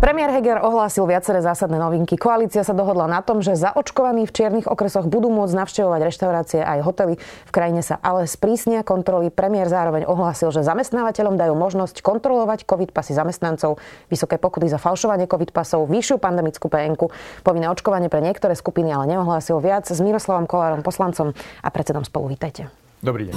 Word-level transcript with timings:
Premiér 0.00 0.32
Heger 0.32 0.64
ohlásil 0.64 1.04
viaceré 1.04 1.44
zásadné 1.44 1.76
novinky. 1.76 2.16
Koalícia 2.16 2.64
sa 2.64 2.72
dohodla 2.72 3.04
na 3.04 3.20
tom, 3.20 3.44
že 3.44 3.52
zaočkovaní 3.52 4.24
v 4.24 4.32
čiernych 4.32 4.64
okresoch 4.64 5.04
budú 5.04 5.28
môcť 5.28 5.52
navštevovať 5.52 6.00
reštaurácie 6.08 6.64
aj 6.64 6.80
hotely. 6.80 7.14
V 7.20 7.52
krajine 7.52 7.84
sa 7.84 8.00
ale 8.00 8.24
sprísnia 8.24 8.80
kontroly. 8.80 9.28
Premiér 9.28 9.68
zároveň 9.68 10.08
ohlásil, 10.08 10.56
že 10.56 10.64
zamestnávateľom 10.64 11.36
dajú 11.36 11.52
možnosť 11.52 12.00
kontrolovať 12.00 12.64
covid 12.64 12.96
pasy 12.96 13.12
zamestnancov, 13.12 13.76
vysoké 14.08 14.40
pokuty 14.40 14.72
za 14.72 14.80
falšovanie 14.80 15.28
covid 15.28 15.52
pasov, 15.52 15.84
vyššiu 15.84 16.16
pandemickú 16.16 16.72
PNK, 16.72 17.12
povinné 17.44 17.68
očkovanie 17.68 18.08
pre 18.08 18.24
niektoré 18.24 18.56
skupiny, 18.56 18.96
ale 18.96 19.04
neohlásil 19.04 19.60
viac. 19.60 19.84
S 19.84 20.00
Miroslavom 20.00 20.48
Kolárom, 20.48 20.80
poslancom 20.80 21.36
a 21.60 21.68
predsedom 21.68 22.08
spolu. 22.08 22.32
Vítajte. 22.32 22.72
Dobrý 23.04 23.28
deň. 23.28 23.36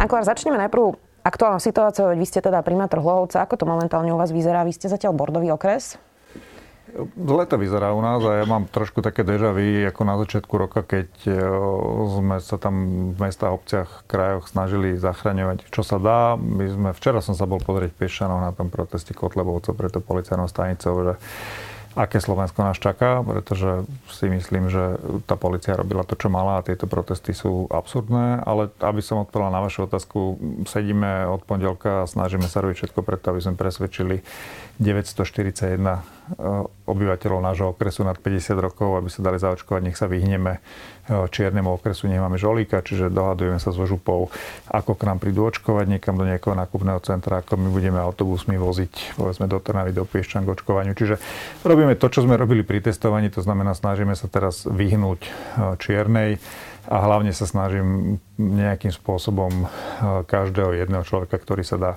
Ako 0.00 0.24
začneme 0.24 0.56
najprv 0.56 1.05
aktuálna 1.26 1.58
situácia, 1.58 2.06
vy 2.06 2.26
ste 2.26 2.38
teda 2.38 2.62
primátor 2.62 3.02
Hlohovca, 3.02 3.42
ako 3.42 3.58
to 3.58 3.66
momentálne 3.66 4.14
u 4.14 4.18
vás 4.18 4.30
vyzerá? 4.30 4.62
Vy 4.62 4.78
ste 4.78 4.86
zatiaľ 4.86 5.18
bordový 5.18 5.50
okres? 5.50 5.98
Zle 7.18 7.44
to 7.44 7.58
vyzerá 7.58 7.92
u 7.92 8.00
nás 8.00 8.22
a 8.24 8.40
ja 8.40 8.46
mám 8.48 8.70
trošku 8.70 9.04
také 9.04 9.26
deja 9.26 9.52
vu 9.52 9.84
ako 9.84 10.02
na 10.06 10.14
začiatku 10.16 10.54
roka, 10.54 10.80
keď 10.80 11.10
e, 11.28 11.34
sme 12.14 12.38
sa 12.40 12.56
tam 12.56 12.74
v 13.12 13.18
mestách, 13.20 13.52
obciach, 13.52 14.06
krajoch 14.08 14.48
snažili 14.48 14.96
zachraňovať, 14.96 15.66
čo 15.68 15.82
sa 15.84 16.00
dá. 16.00 16.38
My 16.38 16.64
sme, 16.70 16.90
včera 16.96 17.20
som 17.20 17.36
sa 17.36 17.44
bol 17.44 17.60
pozrieť 17.60 17.90
Piešťanov 17.90 18.38
na 18.38 18.54
tom 18.54 18.72
proteste 18.72 19.12
Kotlebovcov 19.12 19.76
preto 19.76 19.98
policajnou 20.00 20.48
stanicou, 20.48 20.94
že 21.04 21.14
aké 21.96 22.20
Slovensko 22.20 22.60
nás 22.60 22.76
čaká, 22.76 23.24
pretože 23.24 23.88
si 24.12 24.28
myslím, 24.28 24.68
že 24.68 25.00
tá 25.24 25.34
policia 25.34 25.72
robila 25.72 26.04
to, 26.04 26.12
čo 26.12 26.28
mala 26.28 26.60
a 26.60 26.66
tieto 26.66 26.84
protesty 26.84 27.32
sú 27.32 27.66
absurdné, 27.72 28.44
ale 28.44 28.68
aby 28.84 29.00
som 29.00 29.24
odpovedal 29.24 29.48
na 29.48 29.64
vašu 29.64 29.88
otázku, 29.88 30.36
sedíme 30.68 31.24
od 31.24 31.40
pondelka 31.48 32.04
a 32.04 32.08
snažíme 32.08 32.44
sa 32.46 32.60
robiť 32.60 32.76
všetko 32.84 33.00
preto, 33.00 33.32
aby 33.32 33.40
sme 33.40 33.56
presvedčili 33.56 34.20
941 34.76 35.80
eh, 35.80 36.15
obyvateľov 36.86 37.40
nášho 37.42 37.66
okresu 37.74 38.02
nad 38.02 38.18
50 38.18 38.58
rokov, 38.58 38.98
aby 38.98 39.08
sa 39.10 39.22
dali 39.22 39.38
zaočkovať, 39.38 39.80
nech 39.82 39.98
sa 39.98 40.10
vyhneme 40.10 40.58
eh, 40.58 41.26
čiernemu 41.30 41.78
okresu, 41.78 42.10
nemáme 42.10 42.34
žolíka, 42.34 42.82
čiže 42.82 43.10
dohadujeme 43.10 43.62
sa 43.62 43.70
s 43.70 43.78
župou, 43.78 44.30
ako 44.66 44.92
k 44.98 45.06
nám 45.06 45.22
prídu 45.22 45.46
očkovať 45.46 45.86
niekam 45.86 46.18
do 46.18 46.26
nejakého 46.26 46.58
nákupného 46.58 46.98
centra, 47.06 47.42
ako 47.42 47.58
my 47.58 47.68
budeme 47.70 48.02
autobusmi 48.02 48.58
voziť, 48.58 49.18
povedzme 49.18 49.46
do 49.46 49.62
Trnavy, 49.62 49.94
do 49.94 50.02
Piešťan 50.02 50.42
k 50.42 50.52
očkovaniu. 50.58 50.98
Čiže 50.98 51.22
robíme 51.62 51.94
to, 51.94 52.10
čo 52.10 52.26
sme 52.26 52.34
robili 52.34 52.66
pri 52.66 52.82
testovaní, 52.82 53.30
to 53.30 53.42
znamená, 53.42 53.74
snažíme 53.78 54.18
sa 54.18 54.26
teraz 54.26 54.66
vyhnúť 54.66 55.20
eh, 55.22 55.30
čiernej 55.78 56.42
a 56.86 57.02
hlavne 57.02 57.34
sa 57.34 57.50
snažím 57.50 58.18
nejakým 58.38 58.94
spôsobom 58.94 59.66
eh, 59.66 59.68
každého 60.26 60.76
jedného 60.76 61.04
človeka, 61.06 61.40
ktorý 61.40 61.62
sa 61.64 61.76
dá 61.76 61.92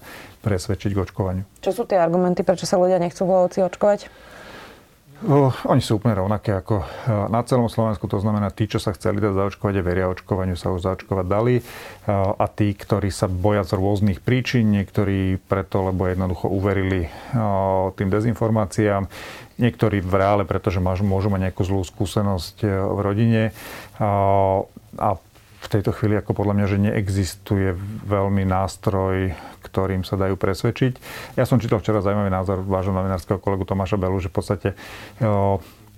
presvedčiť 0.46 0.92
k 0.96 1.02
očkovaniu. 1.04 1.44
Čo 1.60 1.72
sú 1.72 1.84
tie 1.84 2.00
argumenty, 2.00 2.48
prečo 2.48 2.64
sa 2.64 2.80
ľudia 2.80 3.00
nechcú 3.00 3.28
v 3.28 3.50
očkovať? 3.60 4.08
Oni 5.68 5.84
sú 5.84 6.00
úplne 6.00 6.16
rovnaké 6.16 6.56
ako 6.56 6.80
eh, 6.80 6.88
na 7.28 7.44
celom 7.44 7.68
Slovensku, 7.68 8.08
to 8.08 8.24
znamená, 8.24 8.56
tí, 8.56 8.72
čo 8.72 8.80
sa 8.80 8.96
chceli 8.96 9.20
dať 9.20 9.36
zaočkovať 9.36 9.76
a 9.76 9.84
veria 9.84 10.08
očkovaniu, 10.08 10.56
sa 10.56 10.72
už 10.72 10.88
zaočkovať 10.88 11.26
dali 11.28 11.60
a 12.10 12.46
tí, 12.48 12.72
ktorí 12.72 13.12
sa 13.12 13.28
boja 13.28 13.68
z 13.68 13.76
rôznych 13.76 14.24
príčin, 14.24 14.72
niektorí 14.72 15.36
preto, 15.44 15.92
lebo 15.92 16.08
jednoducho 16.08 16.48
uverili 16.48 17.12
tým 18.00 18.10
dezinformáciám, 18.10 19.12
niektorí 19.60 20.00
v 20.00 20.14
reále, 20.16 20.44
pretože 20.48 20.80
môžu 20.80 21.30
mať 21.30 21.52
nejakú 21.52 21.62
zlú 21.68 21.84
skúsenosť 21.84 22.64
v 22.66 23.00
rodine 23.04 23.44
a 24.98 25.10
v 25.60 25.68
tejto 25.68 25.92
chvíli 25.92 26.16
ako 26.16 26.32
podľa 26.32 26.56
mňa, 26.56 26.66
že 26.72 26.78
neexistuje 26.80 27.76
veľmi 28.08 28.48
nástroj, 28.48 29.36
ktorým 29.60 30.08
sa 30.08 30.16
dajú 30.16 30.40
presvedčiť. 30.40 30.94
Ja 31.36 31.44
som 31.44 31.60
čítal 31.60 31.84
včera 31.84 32.00
zaujímavý 32.00 32.32
názor 32.32 32.64
vášho 32.64 32.96
novinárskeho 32.96 33.44
kolegu 33.44 33.68
Tomáša 33.68 34.00
Belu, 34.00 34.18
že 34.24 34.32
v 34.32 34.36
podstate 34.40 34.70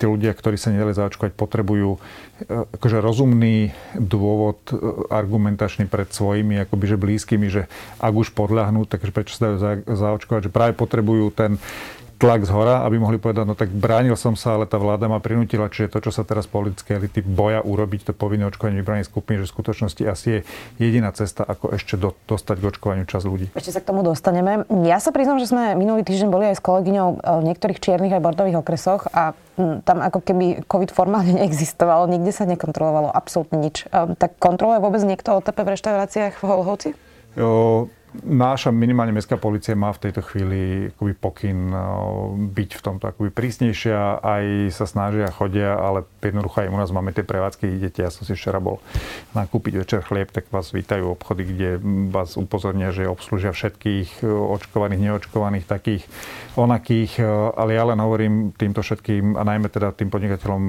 tí 0.01 0.09
ľudia, 0.09 0.33
ktorí 0.33 0.57
sa 0.57 0.73
nedali 0.73 0.97
zaočkovať, 0.97 1.37
potrebujú 1.37 2.01
akože 2.49 2.97
rozumný 3.05 3.69
dôvod 3.93 4.57
argumentačný 5.13 5.85
pred 5.85 6.09
svojimi 6.09 6.65
akoby, 6.65 6.85
že 6.89 6.97
blízkymi, 6.97 7.47
že 7.53 7.69
ak 8.01 8.13
už 8.17 8.33
podľahnú, 8.33 8.89
takže 8.89 9.13
prečo 9.13 9.37
sa 9.37 9.53
dajú 9.53 9.85
zaočkovať, 9.85 10.49
že 10.49 10.51
práve 10.51 10.73
potrebujú 10.73 11.29
ten 11.37 11.61
tlak 12.21 12.45
z 12.45 12.53
hora, 12.53 12.85
aby 12.85 13.01
mohli 13.01 13.17
povedať, 13.17 13.49
no 13.49 13.57
tak 13.57 13.73
bránil 13.73 14.13
som 14.13 14.37
sa, 14.37 14.53
ale 14.53 14.69
tá 14.69 14.77
vláda 14.77 15.09
ma 15.09 15.17
prinútila, 15.17 15.73
čiže 15.73 15.89
to, 15.89 16.05
čo 16.05 16.11
sa 16.13 16.21
teraz 16.21 16.45
politické 16.45 17.01
elity 17.01 17.25
boja 17.25 17.65
urobiť, 17.65 18.07
to 18.07 18.13
povinné 18.13 18.45
očkovanie 18.45 18.85
vybraných 18.85 19.09
skupín, 19.09 19.41
že 19.41 19.49
v 19.49 19.53
skutočnosti 19.57 20.03
asi 20.05 20.27
je 20.29 20.39
jediná 20.77 21.09
cesta, 21.17 21.41
ako 21.41 21.73
ešte 21.73 21.97
do, 21.97 22.13
dostať 22.29 22.61
k 22.61 22.65
očkovaniu 22.69 23.05
čas 23.09 23.25
ľudí. 23.25 23.49
Ešte 23.57 23.73
sa 23.73 23.81
k 23.81 23.89
tomu 23.89 24.05
dostaneme. 24.05 24.69
Ja 24.85 25.01
sa 25.01 25.09
priznám, 25.09 25.41
že 25.41 25.49
sme 25.49 25.73
minulý 25.73 26.05
týždeň 26.05 26.29
boli 26.29 26.45
aj 26.53 26.61
s 26.61 26.63
kolegyňou 26.63 27.09
e, 27.09 27.15
v 27.17 27.43
niektorých 27.49 27.81
čiernych 27.81 28.13
aj 28.13 28.21
bordových 28.21 28.61
okresoch 28.61 29.09
a 29.09 29.33
tam 29.57 29.97
ako 29.99 30.21
keby 30.21 30.65
COVID 30.69 30.93
formálne 30.93 31.33
neexistoval, 31.41 32.05
nikde 32.05 32.29
sa 32.29 32.45
nekontrolovalo 32.45 33.09
absolútne 33.09 33.57
nič. 33.57 33.89
E, 33.89 34.13
tak 34.13 34.37
kontroluje 34.37 34.77
vôbec 34.77 35.01
niekto 35.01 35.41
OTP 35.41 35.57
v 35.65 35.71
reštauráciách 35.73 36.37
v 36.37 36.43
Holhovci? 36.45 36.89
Jo, 37.33 37.87
Náša 38.11 38.75
minimálne 38.75 39.15
mestská 39.15 39.39
policia 39.39 39.71
má 39.71 39.87
v 39.95 40.03
tejto 40.03 40.19
chvíli 40.19 40.91
akoby 40.91 41.13
pokyn 41.15 41.71
byť 42.51 42.69
v 42.75 42.81
tomto 42.83 43.07
akoby 43.07 43.31
prísnejšia, 43.31 44.19
aj 44.19 44.75
sa 44.75 44.83
snažia, 44.83 45.31
chodia, 45.31 45.79
ale 45.79 46.03
jednoducho 46.19 46.59
aj 46.59 46.75
u 46.75 46.75
nás 46.75 46.91
máme 46.91 47.15
tie 47.15 47.23
prevádzky, 47.23 47.71
idete, 47.71 48.03
ja 48.03 48.11
som 48.11 48.27
si 48.27 48.35
včera 48.35 48.59
bol 48.59 48.83
nakúpiť 49.31 49.73
večer 49.79 50.03
chlieb, 50.03 50.27
tak 50.27 50.51
vás 50.51 50.75
vítajú 50.75 51.15
obchody, 51.15 51.55
kde 51.55 51.69
vás 52.11 52.35
upozornia, 52.35 52.91
že 52.91 53.07
obslúžia 53.07 53.55
všetkých 53.55 54.27
očkovaných, 54.27 55.07
neočkovaných, 55.07 55.63
takých, 55.63 56.03
onakých, 56.59 57.23
ale 57.55 57.79
ja 57.79 57.87
len 57.87 57.99
hovorím 58.03 58.51
týmto 58.51 58.83
všetkým 58.83 59.39
a 59.39 59.47
najmä 59.47 59.71
teda 59.71 59.95
tým 59.95 60.11
podnikateľom 60.11 60.63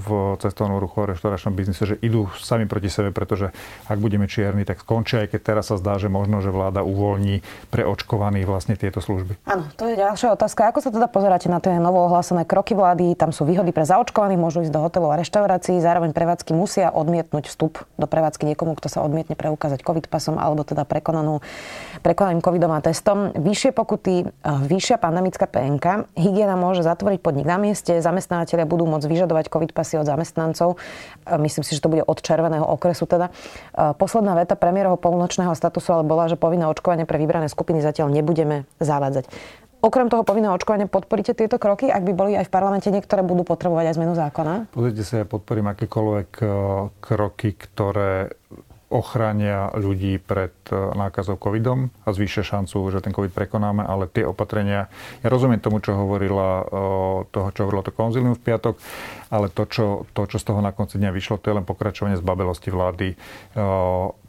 v 0.00 0.08
cestovnom 0.40 0.80
ruchu 0.80 1.04
a 1.04 1.12
reštauračnom 1.12 1.52
biznise, 1.52 1.84
že 1.84 2.00
idú 2.00 2.32
sami 2.40 2.64
proti 2.64 2.88
sebe, 2.88 3.12
pretože 3.12 3.52
ak 3.84 4.00
budeme 4.00 4.24
čierni, 4.24 4.64
tak 4.64 4.80
skončia, 4.80 5.28
aj 5.28 5.36
keď 5.36 5.40
teraz 5.44 5.68
sa 5.68 5.76
zdá, 5.76 6.00
že 6.00 6.08
možno, 6.08 6.40
že 6.40 6.48
vláda 6.48 6.85
uvoľní 6.86 7.42
pre 7.74 7.82
očkovaných 7.82 8.46
vlastne 8.46 8.78
tieto 8.78 9.02
služby. 9.02 9.42
Áno, 9.50 9.66
to 9.74 9.90
je 9.90 9.98
ďalšia 9.98 10.38
otázka. 10.38 10.70
Ako 10.70 10.80
sa 10.80 10.94
teda 10.94 11.10
pozeráte 11.10 11.50
na 11.50 11.58
tie 11.58 11.74
novo 11.82 12.06
ohlásené 12.06 12.46
kroky 12.46 12.78
vlády? 12.78 13.18
Tam 13.18 13.34
sú 13.34 13.42
výhody 13.42 13.74
pre 13.74 13.82
zaočkovaných, 13.82 14.38
môžu 14.38 14.62
ísť 14.62 14.72
do 14.72 14.80
hotelov 14.80 15.12
a 15.12 15.20
reštaurácií, 15.20 15.82
zároveň 15.82 16.14
prevádzky 16.14 16.54
musia 16.54 16.94
odmietnúť 16.94 17.50
vstup 17.50 17.82
do 17.98 18.06
prevádzky 18.06 18.46
niekomu, 18.54 18.78
kto 18.78 18.86
sa 18.86 19.02
odmietne 19.02 19.34
preukázať 19.34 19.82
COVID 19.82 20.06
pasom 20.06 20.38
alebo 20.38 20.62
teda 20.62 20.86
prekonanú, 20.86 21.42
prekonaným 22.06 22.40
covidom 22.40 22.70
testom. 22.84 23.34
Vyššie 23.34 23.70
pokuty, 23.74 24.14
e, 24.22 24.26
vyššia 24.44 25.00
pandemická 25.00 25.50
PNK, 25.50 26.06
hygiena 26.14 26.54
môže 26.54 26.86
zatvoriť 26.86 27.18
podnik 27.18 27.46
na 27.48 27.58
mieste, 27.58 27.98
zamestnávateľia 27.98 28.68
budú 28.68 28.84
môcť 28.86 29.06
vyžadovať 29.08 29.50
COVID 29.50 29.70
pasy 29.74 29.98
od 29.98 30.06
zamestnancov. 30.06 30.76
E, 30.76 31.34
myslím 31.40 31.64
si, 31.64 31.74
že 31.74 31.82
to 31.82 31.90
bude 31.90 32.04
od 32.04 32.18
červeného 32.20 32.62
okresu 32.62 33.08
teda. 33.08 33.32
E, 33.74 33.94
posledná 33.96 34.36
veta 34.36 34.54
premiérovho 34.54 35.00
polnočného 35.00 35.56
statusu 35.56 35.96
ale 35.96 36.04
bola, 36.04 36.28
že 36.28 36.36
povinné 36.36 36.68
očkovanie 36.76 37.08
pre 37.08 37.16
vybrané 37.16 37.48
skupiny 37.48 37.80
zatiaľ 37.80 38.12
nebudeme 38.12 38.68
zavádzať. 38.76 39.32
Okrem 39.80 40.12
toho 40.12 40.24
povinného 40.26 40.56
očkovania 40.56 40.88
podporíte 40.90 41.32
tieto 41.32 41.56
kroky, 41.56 41.88
ak 41.88 42.02
by 42.04 42.12
boli 42.12 42.32
aj 42.36 42.48
v 42.48 42.52
parlamente 42.52 42.88
niektoré 42.92 43.24
budú 43.24 43.48
potrebovať 43.48 43.92
aj 43.92 43.96
zmenu 43.96 44.12
zákona? 44.18 44.54
Pozrite 44.72 45.02
sa, 45.04 45.22
ja 45.22 45.26
podporím 45.28 45.72
akékoľvek 45.72 46.30
eh, 46.42 46.48
kroky, 47.00 47.54
ktoré 47.54 48.34
ochránia 48.86 49.74
ľudí 49.74 50.22
pred 50.22 50.54
e, 50.70 50.74
nákazou 50.94 51.34
covidom 51.34 51.90
a 52.06 52.14
zvýšia 52.14 52.46
šancu, 52.46 52.86
že 52.94 53.02
ten 53.02 53.10
covid 53.10 53.34
prekonáme, 53.34 53.82
ale 53.82 54.06
tie 54.06 54.22
opatrenia, 54.22 54.86
ja 55.26 55.28
rozumiem 55.28 55.58
tomu, 55.58 55.82
čo 55.82 55.98
hovorila, 55.98 56.62
e, 56.62 56.64
toho, 57.34 57.48
čo 57.50 57.66
hovorilo 57.66 57.82
to 57.82 57.90
konzilium 57.90 58.38
v 58.38 58.44
piatok, 58.46 58.78
ale 59.26 59.50
to 59.50 59.66
čo, 59.66 59.86
to, 60.14 60.22
čo 60.30 60.38
z 60.38 60.44
toho 60.46 60.60
na 60.62 60.70
konci 60.70 61.02
dňa 61.02 61.10
vyšlo, 61.10 61.42
to 61.42 61.50
je 61.50 61.56
len 61.58 61.66
pokračovanie 61.66 62.14
zbabelosti 62.18 62.70
vlády, 62.70 63.08
e, 63.12 63.16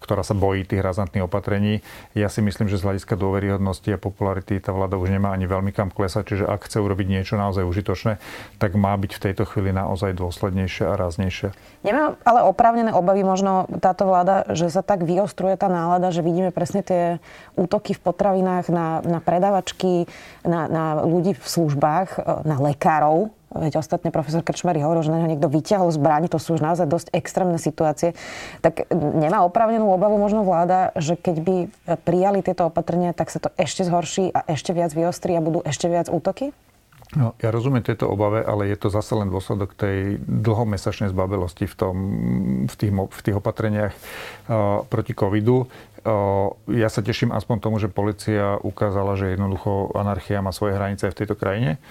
ktorá 0.01 0.21
sa 0.25 0.33
bojí 0.33 0.65
tých 0.65 0.81
razantných 0.81 1.25
opatrení. 1.25 1.85
Ja 2.17 2.33
si 2.33 2.41
myslím, 2.41 2.65
že 2.65 2.81
z 2.81 2.85
hľadiska 2.85 3.13
dôveryhodnosti 3.13 3.89
a 3.93 4.01
popularity 4.01 4.57
tá 4.57 4.73
vláda 4.73 4.97
už 4.97 5.13
nemá 5.13 5.33
ani 5.33 5.45
veľmi 5.45 5.69
kam 5.69 5.93
klesať, 5.93 6.33
čiže 6.33 6.43
ak 6.49 6.65
chce 6.65 6.81
urobiť 6.81 7.07
niečo 7.09 7.37
naozaj 7.37 7.65
užitočné, 7.65 8.17
tak 8.57 8.73
má 8.73 8.93
byť 8.97 9.11
v 9.13 9.23
tejto 9.29 9.43
chvíli 9.45 9.69
naozaj 9.69 10.17
dôslednejšia 10.17 10.89
a 10.89 10.97
ráznejšia. 10.97 11.49
Nemá 11.85 12.17
ale 12.25 12.41
oprávnené 12.49 12.89
obavy 12.93 13.21
možno 13.21 13.69
táto 13.77 14.09
vláda, 14.09 14.49
že 14.53 14.73
sa 14.73 14.81
tak 14.81 15.05
vyostruje 15.05 15.53
tá 15.61 15.69
nálada, 15.69 16.09
že 16.09 16.25
vidíme 16.25 16.49
presne 16.49 16.81
tie 16.81 17.21
útoky 17.53 17.93
v 17.93 18.01
potravinách 18.01 18.65
na, 18.73 19.05
na 19.05 19.19
predavačky, 19.21 20.09
na, 20.41 20.65
na 20.65 20.85
ľudí 21.05 21.37
v 21.37 21.45
službách, 21.45 22.07
e, 22.17 22.19
na 22.49 22.57
lekárov, 22.57 23.29
Veď 23.57 23.81
ostatne 23.81 24.13
profesor 24.13 24.45
Krčmery 24.45 24.79
hovoril, 24.79 25.03
že 25.03 25.11
na 25.13 25.19
neho 25.21 25.31
niekto 25.33 25.49
vyťahol 25.49 25.89
zbraň, 25.89 26.29
to 26.29 26.37
sú 26.37 26.55
už 26.55 26.61
naozaj 26.61 26.85
dosť 26.85 27.07
extrémne 27.11 27.57
situácie. 27.57 28.13
Tak 28.61 28.89
nemá 28.93 29.41
oprávnenú 29.43 29.89
obavu 29.89 30.15
možno 30.21 30.45
vláda, 30.45 30.93
že 30.95 31.17
keď 31.17 31.35
by 31.41 31.55
prijali 32.05 32.45
tieto 32.45 32.69
opatrenia, 32.69 33.17
tak 33.17 33.33
sa 33.33 33.41
to 33.41 33.49
ešte 33.57 33.83
zhorší 33.83 34.29
a 34.31 34.45
ešte 34.47 34.71
viac 34.71 34.93
vyostrí 34.93 35.33
a 35.33 35.41
budú 35.41 35.65
ešte 35.65 35.89
viac 35.89 36.07
útoky? 36.07 36.53
No, 37.15 37.39
ja 37.39 37.55
rozumiem 37.55 37.87
tieto 37.87 38.03
obave, 38.11 38.43
ale 38.43 38.67
je 38.67 38.75
to 38.75 38.91
zase 38.91 39.15
len 39.15 39.31
dôsledok 39.31 39.79
tej 39.79 40.19
dlhomesačnej 40.27 41.07
zbabelosti 41.15 41.63
v, 41.63 41.75
tom, 41.79 41.95
v, 42.67 42.75
tých, 42.75 42.91
v 42.91 43.21
tých 43.23 43.35
opatreniach 43.39 43.93
uh, 43.95 44.83
proti 44.83 45.15
covidu. 45.15 45.71
Ja 46.71 46.87
sa 46.87 47.01
teším 47.03 47.35
aspoň 47.35 47.57
tomu, 47.59 47.83
že 47.83 47.91
policia 47.91 48.55
ukázala, 48.63 49.19
že 49.19 49.35
jednoducho 49.35 49.91
anarchia 49.91 50.39
má 50.39 50.55
svoje 50.55 50.79
hranice 50.79 51.07
aj 51.07 51.13
v 51.13 51.19
tejto 51.23 51.35
krajine. 51.35 51.81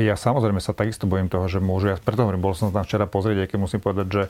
Ja 0.00 0.16
samozrejme 0.16 0.64
sa 0.64 0.72
takisto 0.72 1.04
bojím 1.04 1.28
toho, 1.28 1.44
že 1.44 1.60
môžu, 1.60 1.92
ja 1.92 2.00
preto 2.00 2.24
hovorím, 2.24 2.40
bol 2.40 2.56
som 2.56 2.72
tam 2.72 2.88
včera 2.88 3.04
pozrieť, 3.04 3.44
aj 3.44 3.48
keď 3.52 3.58
musím 3.60 3.80
povedať, 3.84 4.06
že 4.08 4.22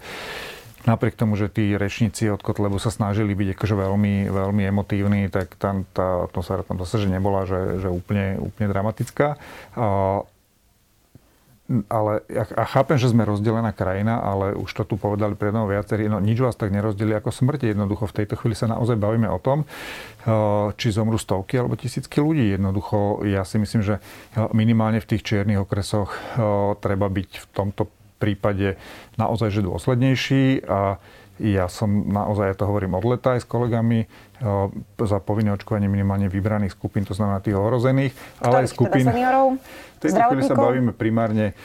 napriek 0.84 1.16
tomu, 1.16 1.38
že 1.38 1.48
tí 1.48 1.78
rečníci 1.78 2.28
od 2.28 2.44
Kotlebu 2.44 2.76
sa 2.76 2.92
snažili 2.92 3.32
byť 3.32 3.56
akože 3.56 3.74
veľmi, 3.78 4.28
veľmi 4.28 4.62
emotívni, 4.68 5.32
tak 5.32 5.56
tam 5.56 5.88
tá 5.96 6.28
atmosféra 6.28 6.60
tam 6.60 6.76
zase 6.82 7.06
že 7.06 7.08
nebola, 7.08 7.48
že, 7.48 7.80
že 7.80 7.88
úplne, 7.88 8.36
úplne 8.36 8.68
dramatická. 8.68 9.40
Ale 11.88 12.20
a 12.28 12.64
chápem, 12.68 13.00
že 13.00 13.08
sme 13.08 13.24
rozdelená 13.24 13.72
krajina, 13.72 14.20
ale 14.20 14.52
už 14.52 14.68
to 14.68 14.84
tu 14.84 15.00
povedali 15.00 15.32
pred 15.32 15.48
mnou 15.48 15.64
viacerí, 15.64 16.12
no 16.12 16.20
nič 16.20 16.36
vás 16.36 16.60
tak 16.60 16.68
nerozdeli 16.68 17.16
ako 17.16 17.32
smrti. 17.32 17.72
Jednoducho 17.72 18.04
v 18.04 18.16
tejto 18.20 18.36
chvíli 18.36 18.52
sa 18.52 18.68
naozaj 18.68 19.00
bavíme 19.00 19.32
o 19.32 19.40
tom, 19.40 19.64
či 20.76 20.92
zomru 20.92 21.16
stovky 21.16 21.56
alebo 21.56 21.72
tisícky 21.80 22.20
ľudí. 22.20 22.52
Jednoducho 22.52 23.24
ja 23.24 23.48
si 23.48 23.56
myslím, 23.56 23.80
že 23.80 24.04
minimálne 24.52 25.00
v 25.00 25.16
tých 25.16 25.24
čiernych 25.24 25.64
okresoch 25.64 26.12
treba 26.84 27.08
byť 27.08 27.30
v 27.32 27.46
tomto 27.56 27.88
prípade 28.20 28.76
naozaj 29.16 29.48
že 29.48 29.64
dôslednejší 29.64 30.68
a 30.68 31.00
ja 31.42 31.66
som 31.66 31.90
naozaj, 32.06 32.54
ja 32.54 32.56
to 32.56 32.66
hovorím 32.70 32.94
od 32.94 33.04
leta 33.04 33.34
aj 33.34 33.42
s 33.42 33.46
kolegami, 33.48 34.06
za 34.98 35.18
povinné 35.18 35.50
očkovanie 35.54 35.90
minimálne 35.90 36.30
vybraných 36.30 36.74
skupín, 36.74 37.02
to 37.02 37.16
znamená 37.16 37.42
tých 37.42 37.58
ohrozených, 37.58 38.12
ale 38.38 38.62
aj 38.62 38.66
teda 38.70 38.74
skupín... 38.74 39.04
Teda 39.06 39.14
seniorov, 39.14 39.46
v 39.58 39.98
tejto 39.98 40.20
chvíli 40.30 40.42
sa 40.46 40.54
bavíme 40.54 40.92
primárne 40.94 41.56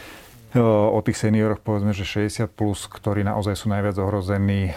o 0.58 1.00
tých 1.06 1.22
senioroch 1.22 1.62
povedzme, 1.62 1.94
že 1.94 2.02
60 2.02 2.50
plus, 2.50 2.90
ktorí 2.90 3.22
naozaj 3.22 3.54
sú 3.54 3.70
najviac 3.70 3.94
ohrození 4.02 4.74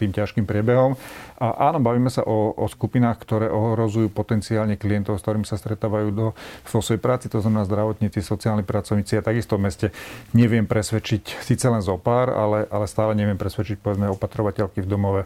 tým 0.00 0.10
ťažkým 0.16 0.48
priebehom. 0.48 0.96
A 1.36 1.68
áno, 1.68 1.82
bavíme 1.84 2.08
sa 2.08 2.24
o, 2.24 2.54
o 2.56 2.64
skupinách, 2.64 3.20
ktoré 3.20 3.50
ohrozujú 3.52 4.08
potenciálne 4.08 4.80
klientov, 4.80 5.20
s 5.20 5.26
ktorými 5.26 5.44
sa 5.44 5.60
stretávajú 5.60 6.08
do, 6.14 6.26
vo 6.64 6.80
svojej 6.80 7.02
práci, 7.02 7.28
to 7.28 7.44
znamená 7.44 7.68
zdravotníci, 7.68 8.24
sociálni 8.24 8.64
pracovníci. 8.64 9.18
Ja 9.18 9.26
takisto 9.26 9.60
v 9.60 9.68
meste 9.68 9.86
neviem 10.32 10.64
presvedčiť, 10.64 11.44
síce 11.44 11.66
len 11.68 11.84
zo 11.84 12.00
pár, 12.00 12.32
ale, 12.32 12.64
ale 12.72 12.88
stále 12.88 13.12
neviem 13.12 13.36
presvedčiť 13.36 13.84
povedzme 13.84 14.08
opatrovateľky 14.16 14.80
v 14.80 14.88
domove 14.88 15.20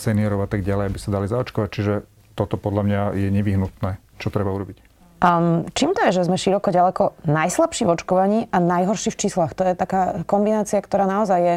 seniorov 0.00 0.46
a 0.46 0.48
tak 0.48 0.64
ďalej, 0.64 0.88
aby 0.88 0.98
sa 1.02 1.12
dali 1.12 1.26
zaočkovať. 1.28 1.68
Čiže 1.68 1.94
toto 2.32 2.56
podľa 2.56 2.82
mňa 2.86 3.00
je 3.18 3.28
nevyhnutné, 3.28 3.90
čo 4.22 4.32
treba 4.32 4.54
urobiť. 4.54 4.87
Um, 5.18 5.66
čím 5.74 5.98
to 5.98 6.06
je, 6.06 6.22
že 6.22 6.30
sme 6.30 6.38
široko 6.38 6.70
ďaleko 6.70 7.26
najslabší 7.26 7.90
v 7.90 7.94
očkovaní 7.98 8.38
a 8.54 8.62
najhorší 8.62 9.10
v 9.10 9.20
číslach? 9.26 9.50
To 9.58 9.66
je 9.66 9.74
taká 9.74 10.22
kombinácia, 10.30 10.78
ktorá 10.78 11.10
naozaj 11.10 11.40
je 11.42 11.54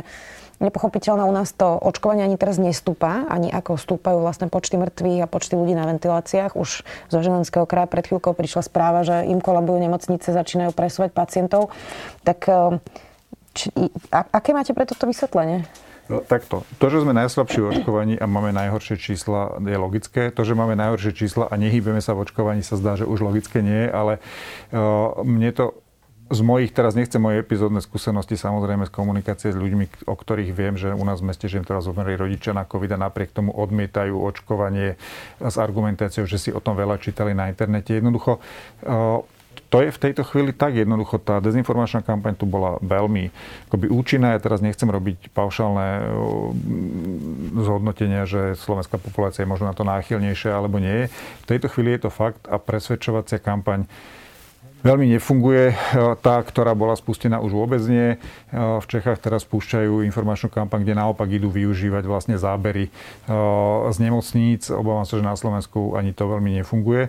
nepochopiteľná. 0.62 1.30
U 1.30 1.34
nás 1.34 1.54
to 1.54 1.78
očkovanie 1.78 2.26
ani 2.26 2.42
teraz 2.42 2.58
nestúpa, 2.58 3.30
ani 3.30 3.54
ako 3.54 3.78
stúpajú 3.78 4.18
vlastne 4.22 4.50
počty 4.50 4.82
mŕtvych 4.82 5.26
a 5.26 5.30
počty 5.30 5.54
ľudí 5.58 5.78
na 5.78 5.86
ventiláciách. 5.90 6.58
Už 6.58 6.86
zo 7.10 7.20
Žilenského 7.22 7.70
kraja 7.70 7.86
pred 7.86 8.06
chvíľkou 8.10 8.34
prišla 8.34 8.66
správa, 8.66 9.06
že 9.06 9.30
im 9.30 9.38
kolabujú 9.38 9.78
nemocnice, 9.78 10.34
začínajú 10.34 10.74
presúvať 10.74 11.14
pacientov. 11.14 11.70
Tak 12.26 12.40
ehm, 12.50 12.82
či, 13.54 13.70
a, 14.10 14.26
aké 14.26 14.58
máte 14.58 14.74
pre 14.74 14.90
toto 14.90 15.06
vysvetlenie? 15.06 15.70
No, 16.12 16.20
takto. 16.20 16.68
To, 16.84 16.86
že 16.92 17.08
sme 17.08 17.16
najslabší 17.16 17.60
v 17.64 17.70
očkovaní 17.72 18.16
a 18.20 18.28
máme 18.28 18.52
najhoršie 18.52 19.00
čísla, 19.00 19.56
je 19.64 19.78
logické. 19.80 20.28
To, 20.36 20.44
že 20.44 20.52
máme 20.52 20.76
najhoršie 20.76 21.16
čísla 21.16 21.48
a 21.48 21.56
nehýbeme 21.56 22.04
sa 22.04 22.12
v 22.12 22.28
očkovaní, 22.28 22.60
sa 22.60 22.76
zdá, 22.76 23.00
že 23.00 23.08
už 23.08 23.24
logické 23.24 23.64
nie, 23.64 23.88
ale 23.88 24.20
uh, 24.76 25.24
mne 25.24 25.56
to 25.56 25.66
z 26.32 26.40
mojich, 26.48 26.72
teraz 26.72 26.96
nechcem 26.96 27.20
moje 27.20 27.44
epizódne 27.44 27.84
skúsenosti, 27.84 28.40
samozrejme 28.40 28.88
z 28.88 28.92
komunikácie 28.96 29.52
s 29.52 29.58
ľuďmi, 29.60 30.08
o 30.08 30.16
ktorých 30.16 30.52
viem, 30.56 30.80
že 30.80 30.96
u 30.96 31.04
nás 31.04 31.20
v 31.20 31.28
meste, 31.28 31.52
že 31.52 31.60
im 31.60 31.68
teraz 31.68 31.84
zomreli 31.84 32.16
rodičia 32.16 32.56
na 32.56 32.64
COVID 32.64 32.96
a 32.96 33.04
napriek 33.04 33.36
tomu 33.36 33.52
odmietajú 33.52 34.16
očkovanie 34.16 34.96
s 35.44 35.56
argumentáciou, 35.60 36.24
že 36.24 36.40
si 36.40 36.50
o 36.56 36.64
tom 36.64 36.80
veľa 36.80 37.04
čítali 37.04 37.36
na 37.36 37.52
internete. 37.52 38.00
Jednoducho, 38.00 38.40
uh, 38.40 39.28
to 39.72 39.80
je 39.80 39.90
v 39.96 40.02
tejto 40.04 40.28
chvíli 40.28 40.52
tak 40.52 40.76
jednoducho. 40.76 41.16
Tá 41.24 41.40
dezinformačná 41.40 42.04
kampaň 42.04 42.36
tu 42.36 42.44
bola 42.44 42.76
veľmi 42.84 43.32
akoby 43.72 43.88
účinná. 43.88 44.36
Ja 44.36 44.44
teraz 44.44 44.60
nechcem 44.60 44.92
robiť 44.92 45.32
paušálne 45.32 46.12
zhodnotenia, 47.56 48.28
že 48.28 48.60
slovenská 48.60 49.00
populácia 49.00 49.48
je 49.48 49.50
možno 49.50 49.72
na 49.72 49.76
to 49.76 49.88
náchylnejšia 49.88 50.52
alebo 50.52 50.76
nie. 50.84 51.08
V 51.42 51.46
tejto 51.48 51.72
chvíli 51.72 51.96
je 51.96 52.04
to 52.04 52.12
fakt 52.12 52.44
a 52.52 52.60
presvedčovacia 52.60 53.40
kampaň 53.40 53.88
veľmi 54.84 55.08
nefunguje. 55.16 55.72
Tá, 56.20 56.44
ktorá 56.44 56.76
bola 56.76 57.00
spustená, 57.00 57.40
už 57.40 57.56
vôbec 57.56 57.80
nie. 57.88 58.20
V 58.52 58.86
Čechách 58.92 59.24
teraz 59.24 59.48
spúšťajú 59.48 60.04
informačnú 60.04 60.52
kampaň, 60.52 60.84
kde 60.84 61.00
naopak 61.00 61.32
idú 61.32 61.48
využívať 61.48 62.04
vlastne 62.04 62.36
zábery 62.36 62.92
z 63.88 63.98
nemocníc. 64.04 64.68
Obávam 64.68 65.08
sa, 65.08 65.16
že 65.16 65.24
na 65.24 65.40
Slovensku 65.40 65.96
ani 65.96 66.12
to 66.12 66.28
veľmi 66.28 66.60
nefunguje 66.60 67.08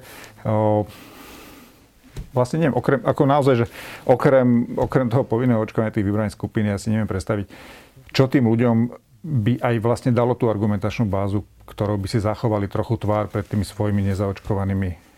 vlastne 2.32 2.64
neviem, 2.64 2.76
okrem, 2.76 3.00
ako 3.04 3.22
naozaj, 3.28 3.54
že 3.62 3.66
okrem, 4.08 4.72
okrem 4.76 5.06
toho 5.12 5.24
povinného 5.24 5.60
očkovania 5.60 5.94
tých 5.94 6.06
vybraných 6.06 6.36
skupín, 6.36 6.68
ja 6.68 6.80
si 6.80 6.88
neviem 6.88 7.08
predstaviť, 7.08 7.46
čo 8.12 8.28
tým 8.28 8.48
ľuďom 8.48 8.76
by 9.22 9.62
aj 9.62 9.74
vlastne 9.78 10.10
dalo 10.10 10.34
tú 10.34 10.50
argumentačnú 10.50 11.06
bázu, 11.06 11.46
ktorou 11.68 11.94
by 11.94 12.08
si 12.10 12.18
zachovali 12.18 12.66
trochu 12.66 12.98
tvár 12.98 13.30
pred 13.30 13.46
tými 13.46 13.62
svojimi 13.62 14.02
nezaočkovanými 14.10 15.11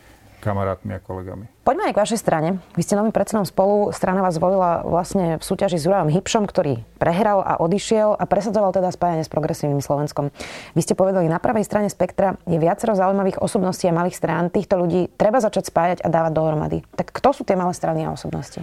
kamarátmi 0.45 0.93
a 0.93 1.01
kolegami. 1.01 1.49
Poďme 1.65 1.89
aj 1.89 1.95
k 1.97 2.03
vašej 2.05 2.21
strane. 2.21 2.61
Vy 2.77 2.85
ste 2.85 3.01
novým 3.01 3.17
predsedom 3.17 3.49
spolu. 3.49 3.89
Strana 3.97 4.21
vás 4.21 4.37
zvolila 4.37 4.85
vlastne 4.85 5.41
v 5.41 5.43
súťaži 5.43 5.81
s 5.81 5.89
Jurajom 5.89 6.13
Hipšom, 6.13 6.45
ktorý 6.45 6.85
prehral 7.01 7.41
a 7.41 7.57
odišiel 7.57 8.13
a 8.13 8.29
presadzoval 8.29 8.77
teda 8.77 8.93
spájanie 8.93 9.25
s 9.25 9.33
progresívnym 9.33 9.81
Slovenskom. 9.81 10.29
Vy 10.77 10.81
ste 10.85 10.93
povedali, 10.93 11.25
na 11.33 11.41
pravej 11.41 11.65
strane 11.65 11.89
spektra 11.89 12.37
je 12.45 12.61
viacero 12.61 12.93
zaujímavých 12.93 13.41
osobností 13.41 13.89
a 13.89 13.97
malých 13.97 14.21
strán. 14.21 14.53
Týchto 14.53 14.77
ľudí 14.77 15.09
treba 15.17 15.41
začať 15.41 15.73
spájať 15.73 15.99
a 16.05 16.13
dávať 16.13 16.33
dohromady. 16.37 16.79
Tak 16.93 17.09
kto 17.17 17.33
sú 17.33 17.43
tie 17.49 17.57
malé 17.57 17.73
strany 17.73 18.05
a 18.05 18.13
osobnosti? 18.13 18.61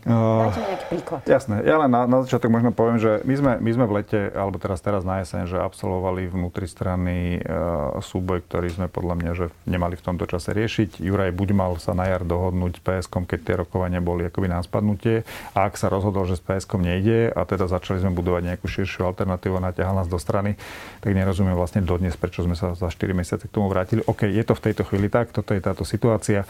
Dajte 0.00 0.60
mi 0.64 0.68
nejaký 0.72 0.86
príklad. 0.88 1.20
Jasné. 1.28 1.60
Ja 1.68 1.76
len 1.76 1.92
na, 1.92 2.08
na 2.08 2.24
začiatok 2.24 2.48
možno 2.48 2.72
poviem, 2.72 2.96
že 2.96 3.20
my 3.28 3.34
sme, 3.36 3.52
my 3.60 3.70
sme 3.76 3.84
v 3.84 3.92
lete, 4.00 4.20
alebo 4.32 4.56
teraz 4.56 4.80
teraz 4.80 5.04
na 5.04 5.20
jeseň, 5.20 5.44
že 5.44 5.60
absolvovali 5.60 6.24
vnútri 6.24 6.64
strany 6.64 7.44
uh, 7.44 8.00
súboj, 8.00 8.40
ktorý 8.48 8.72
sme 8.72 8.86
podľa 8.88 9.14
mňa 9.20 9.32
že 9.36 9.46
nemali 9.68 10.00
v 10.00 10.04
tomto 10.04 10.24
čase 10.24 10.56
riešiť. 10.56 11.04
Juraj 11.04 11.36
buď 11.36 11.48
mal 11.52 11.76
sa 11.76 11.92
na 11.92 12.08
jar 12.08 12.24
dohodnúť 12.24 12.80
s 12.80 12.82
PSK, 12.82 13.14
keď 13.28 13.40
tie 13.44 13.54
rokovania 13.60 14.00
boli 14.00 14.24
akoby 14.24 14.48
na 14.48 14.64
spadnutie. 14.64 15.28
A 15.52 15.68
ak 15.68 15.76
sa 15.76 15.92
rozhodol, 15.92 16.24
že 16.24 16.40
s 16.40 16.42
PSK 16.42 16.80
nejde 16.80 17.28
a 17.28 17.44
teda 17.44 17.68
začali 17.68 18.00
sme 18.00 18.16
budovať 18.16 18.56
nejakú 18.56 18.72
širšiu 18.72 19.04
alternatívu 19.04 19.60
a 19.60 19.68
naťahal 19.68 20.00
nás 20.00 20.08
do 20.08 20.16
strany, 20.16 20.56
tak 21.04 21.12
nerozumiem 21.12 21.52
vlastne 21.52 21.84
dodnes, 21.84 22.16
prečo 22.16 22.40
sme 22.40 22.56
sa 22.56 22.72
za 22.72 22.88
4 22.88 23.12
mesiace 23.12 23.44
k 23.44 23.52
tomu 23.52 23.68
vrátili. 23.68 24.00
OK, 24.08 24.24
je 24.24 24.44
to 24.48 24.56
v 24.56 24.64
tejto 24.64 24.88
chvíli 24.88 25.12
tak, 25.12 25.28
toto 25.36 25.52
je 25.52 25.60
táto 25.60 25.84
situácia. 25.84 26.48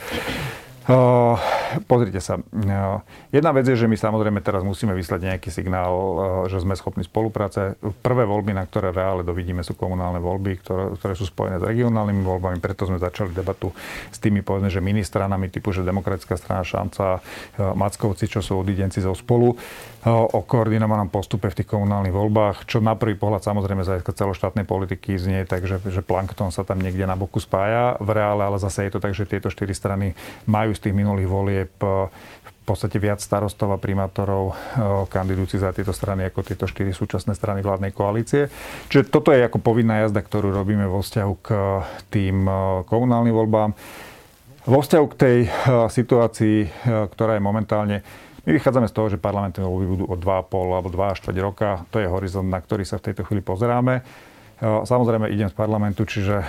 Uh, 0.86 1.36
pozrite 1.90 2.18
sa. 2.18 2.38
Uh, 2.40 3.00
jedna 3.30 3.50
vec 3.50 3.68
je, 3.68 3.76
že 3.76 3.90
my 3.90 3.96
samozrejme 3.96 4.40
teraz 4.42 4.64
musíme 4.66 4.96
vyslať 4.96 5.34
nejaký 5.34 5.50
signál, 5.52 5.92
uh, 5.92 6.18
že 6.50 6.60
sme 6.62 6.74
schopní 6.74 7.06
spolupráce. 7.06 7.78
Prvé 8.00 8.24
voľby, 8.24 8.56
na 8.56 8.64
ktoré 8.64 8.90
reále 8.90 9.22
dovidíme, 9.22 9.60
sú 9.62 9.78
komunálne 9.78 10.18
voľby, 10.18 10.60
ktoré, 10.62 10.84
ktoré 10.98 11.14
sú 11.14 11.28
spojené 11.28 11.60
s 11.60 11.64
regionálnymi 11.66 12.22
voľbami, 12.22 12.58
preto 12.58 12.88
sme 12.88 12.98
začali 12.98 13.34
debatu 13.34 13.70
s 14.10 14.18
tými, 14.18 14.42
povedzme, 14.42 14.72
že 14.72 14.82
ministranami 14.82 15.52
typu, 15.52 15.70
že 15.70 15.86
Demokratická 15.86 16.38
strana 16.38 16.62
Šanca, 16.62 17.18
Mackovci, 17.74 18.30
čo 18.30 18.40
sú 18.40 18.62
odidenci 18.62 19.02
zo 19.02 19.12
spolu, 19.16 19.52
o 20.08 20.40
koordinovanom 20.40 21.12
postupe 21.12 21.52
v 21.52 21.60
tých 21.60 21.68
komunálnych 21.68 22.14
voľbách, 22.14 22.64
čo 22.64 22.80
na 22.80 22.96
prvý 22.96 23.20
pohľad 23.20 23.44
samozrejme 23.44 23.84
z 23.84 24.00
celoštátnej 24.00 24.64
politiky 24.64 25.20
znie 25.20 25.44
tak, 25.44 25.68
že, 25.68 25.76
plankton 26.00 26.48
sa 26.48 26.64
tam 26.64 26.80
niekde 26.80 27.04
na 27.04 27.20
boku 27.20 27.36
spája 27.36 28.00
v 28.00 28.16
reále, 28.16 28.48
ale 28.48 28.56
zase 28.56 28.88
je 28.88 28.96
to 28.96 29.00
tak, 29.04 29.12
že 29.12 29.28
tieto 29.28 29.52
štyri 29.52 29.76
strany 29.76 30.16
majú 30.48 30.72
z 30.72 30.88
tých 30.88 30.94
minulých 30.96 31.28
volieb 31.28 31.59
v 31.66 32.08
podstate 32.62 33.02
viac 33.02 33.18
starostov 33.18 33.74
a 33.74 33.82
primátorov 33.82 34.54
kandidujúci 35.10 35.58
za 35.58 35.74
tieto 35.74 35.90
strany 35.90 36.30
ako 36.30 36.46
tieto 36.46 36.70
štyri 36.70 36.94
súčasné 36.94 37.34
strany 37.34 37.66
vládnej 37.66 37.90
koalície. 37.90 38.46
Čiže 38.86 39.10
toto 39.10 39.34
je 39.34 39.42
ako 39.42 39.58
povinná 39.58 40.06
jazda, 40.06 40.22
ktorú 40.22 40.54
robíme 40.54 40.86
vo 40.86 41.02
vzťahu 41.02 41.34
k 41.42 41.48
tým 42.14 42.46
komunálnym 42.86 43.34
voľbám. 43.34 43.74
Vo 44.70 44.78
vzťahu 44.84 45.06
k 45.10 45.18
tej 45.18 45.38
situácii, 45.90 46.58
ktorá 47.10 47.34
je 47.34 47.42
momentálne 47.42 47.96
my 48.40 48.56
vychádzame 48.56 48.88
z 48.88 48.96
toho, 48.96 49.12
že 49.12 49.20
parlamentné 49.20 49.60
voľby 49.60 49.86
budú 49.86 50.04
o 50.08 50.16
2,5 50.16 50.72
alebo 50.72 50.88
2 50.88 51.12
4 51.12 51.36
roka. 51.44 51.84
To 51.92 52.00
je 52.00 52.08
horizont, 52.08 52.48
na 52.48 52.56
ktorý 52.56 52.88
sa 52.88 52.96
v 52.96 53.12
tejto 53.12 53.28
chvíli 53.28 53.44
pozeráme. 53.44 54.00
Samozrejme 54.60 55.32
idem 55.32 55.48
z 55.48 55.56
parlamentu, 55.56 56.04
čiže 56.04 56.44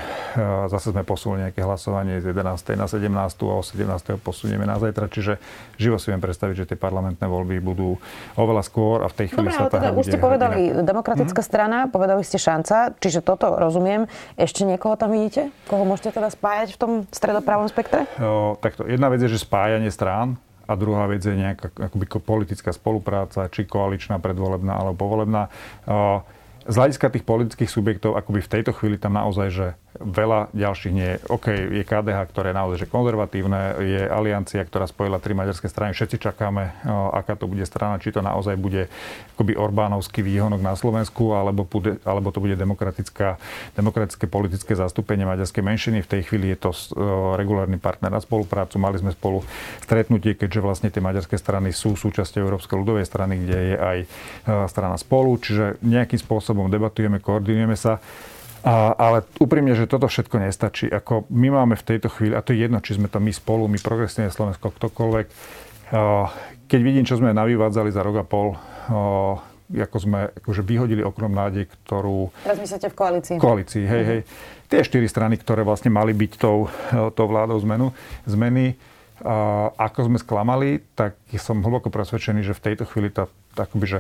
zase 0.68 0.92
sme 0.92 1.08
posunuli 1.08 1.48
nejaké 1.48 1.64
hlasovanie 1.64 2.20
z 2.20 2.36
11. 2.36 2.76
na 2.76 2.84
17. 2.84 3.08
a 3.48 3.56
o 3.56 3.64
17. 3.64 4.20
posunieme 4.20 4.68
na 4.68 4.76
zajtra, 4.76 5.08
čiže 5.08 5.40
živo 5.80 5.96
si 5.96 6.12
viem 6.12 6.20
predstaviť, 6.20 6.56
že 6.60 6.66
tie 6.76 6.78
parlamentné 6.78 7.24
voľby 7.24 7.64
budú 7.64 7.96
oveľa 8.36 8.68
skôr 8.68 9.00
a 9.04 9.08
v 9.08 9.16
tej 9.16 9.26
chvíli 9.32 9.48
Dobre, 9.48 9.56
sa 9.56 9.72
tá 9.72 9.80
teda 9.80 9.96
už 9.96 10.04
ste 10.12 10.20
povedali 10.20 10.76
inak. 10.76 10.84
demokratická 10.84 11.40
mm-hmm. 11.40 11.56
strana, 11.56 11.78
povedali 11.88 12.20
ste 12.28 12.36
šanca, 12.36 13.00
čiže 13.00 13.24
toto 13.24 13.48
rozumiem. 13.56 14.12
Ešte 14.36 14.68
niekoho 14.68 15.00
tam 15.00 15.16
vidíte? 15.16 15.48
Koho 15.72 15.88
môžete 15.88 16.20
teda 16.20 16.28
spájať 16.28 16.76
v 16.76 16.78
tom 16.84 16.92
stredopravom 17.16 17.72
spektre? 17.72 18.12
O, 18.20 18.60
takto, 18.60 18.92
jedna 18.92 19.08
vec 19.08 19.24
je, 19.24 19.32
že 19.32 19.40
spájanie 19.40 19.88
strán, 19.88 20.36
a 20.68 20.76
druhá 20.80 21.04
vec 21.08 21.20
je 21.20 21.36
nejaká 21.36 21.68
akoby 21.76 22.06
politická 22.24 22.72
spolupráca, 22.72 23.52
či 23.52 23.68
koaličná, 23.68 24.24
predvolebná 24.24 24.80
alebo 24.80 24.96
povolebná. 24.96 25.52
Z 26.66 26.76
hľadiska 26.78 27.10
tých 27.10 27.26
politických 27.26 27.70
subjektov, 27.70 28.18
akoby 28.18 28.40
v 28.42 28.52
tejto 28.52 28.72
chvíli 28.76 29.02
tam 29.02 29.18
naozaj, 29.18 29.48
že 29.50 29.68
veľa 30.00 30.56
ďalších 30.56 30.94
nie. 30.96 31.20
OK, 31.28 31.52
je 31.52 31.84
KDH, 31.84 32.32
ktoré 32.32 32.52
je 32.52 32.58
naozaj 32.58 32.78
že 32.80 32.88
konzervatívne, 32.88 33.76
je 33.84 34.02
aliancia, 34.08 34.64
ktorá 34.64 34.88
spojila 34.88 35.20
tri 35.20 35.36
maďarské 35.36 35.68
strany. 35.68 35.92
Všetci 35.92 36.32
čakáme, 36.32 36.72
aká 37.12 37.36
to 37.36 37.52
bude 37.52 37.68
strana, 37.68 38.00
či 38.00 38.16
to 38.16 38.24
naozaj 38.24 38.56
bude 38.56 38.88
akoby 39.36 39.60
Orbánovský 39.60 40.24
výhonok 40.24 40.64
na 40.64 40.80
Slovensku, 40.80 41.36
alebo, 41.36 41.68
bude, 41.68 42.00
alebo 42.08 42.32
to 42.32 42.40
bude 42.40 42.56
demokratická, 42.56 43.36
demokratické 43.76 44.32
politické 44.32 44.80
zastúpenie 44.80 45.28
maďarskej 45.28 45.60
menšiny. 45.60 45.98
V 46.08 46.12
tej 46.18 46.22
chvíli 46.24 46.56
je 46.56 46.64
to 46.64 46.72
regulárny 47.36 47.76
partner 47.76 48.16
na 48.16 48.24
spoluprácu. 48.24 48.80
Mali 48.80 48.96
sme 48.96 49.12
spolu 49.12 49.44
stretnutie, 49.84 50.40
keďže 50.40 50.64
vlastne 50.64 50.88
tie 50.88 51.04
maďarské 51.04 51.36
strany 51.36 51.76
sú 51.76 52.00
súčasťou 52.00 52.40
Európskej 52.40 52.80
ľudovej 52.80 53.04
strany, 53.04 53.44
kde 53.44 53.60
je 53.60 53.76
aj 53.76 53.98
strana 54.72 54.96
spolu. 54.96 55.36
Čiže 55.36 55.84
nejakým 55.84 56.22
spôsobom 56.22 56.72
debatujeme, 56.72 57.20
koordinujeme 57.20 57.76
sa. 57.76 58.00
A, 58.62 58.94
ale 58.94 59.26
úprimne, 59.42 59.74
že 59.74 59.90
toto 59.90 60.06
všetko 60.06 60.38
nestačí. 60.38 60.86
Ako 60.86 61.26
my 61.34 61.50
máme 61.50 61.74
v 61.74 61.88
tejto 61.88 62.14
chvíli, 62.14 62.38
a 62.38 62.46
to 62.46 62.54
je 62.54 62.62
jedno, 62.62 62.78
či 62.78 62.94
sme 62.94 63.10
to 63.10 63.18
my 63.18 63.34
spolu, 63.34 63.66
my 63.66 63.82
progresívne 63.82 64.30
Slovensko, 64.30 64.70
ktokoľvek, 64.70 65.26
keď 66.70 66.80
vidím, 66.86 67.02
čo 67.02 67.18
sme 67.18 67.34
navyvádzali 67.34 67.90
za 67.90 68.06
rok 68.06 68.22
a 68.22 68.26
pol, 68.26 68.54
ako 69.72 69.98
sme 69.98 70.30
akože 70.36 70.62
vyhodili 70.62 71.02
okrom 71.02 71.34
nádej, 71.34 71.68
ktorú... 71.68 72.30
Teraz 72.46 72.60
myslíte 72.62 72.92
v 72.92 72.96
koalícii. 72.96 73.36
V 73.40 73.44
koalícii, 73.44 73.84
hej, 73.88 74.04
hej. 74.06 74.22
Tie 74.70 74.86
štyri 74.86 75.08
strany, 75.10 75.42
ktoré 75.42 75.66
vlastne 75.66 75.90
mali 75.90 76.14
byť 76.14 76.32
tou, 76.38 76.70
tou 77.18 77.26
vládou 77.26 77.58
zmenu, 77.66 77.96
zmeny, 78.30 78.78
ako 79.78 80.12
sme 80.12 80.18
sklamali, 80.22 80.86
tak 80.94 81.18
som 81.38 81.66
hlboko 81.66 81.90
presvedčený, 81.90 82.46
že 82.46 82.58
v 82.58 82.64
tejto 82.72 82.86
chvíli 82.90 83.10
tá, 83.10 83.26
akoby, 83.58 83.86
že 83.86 84.00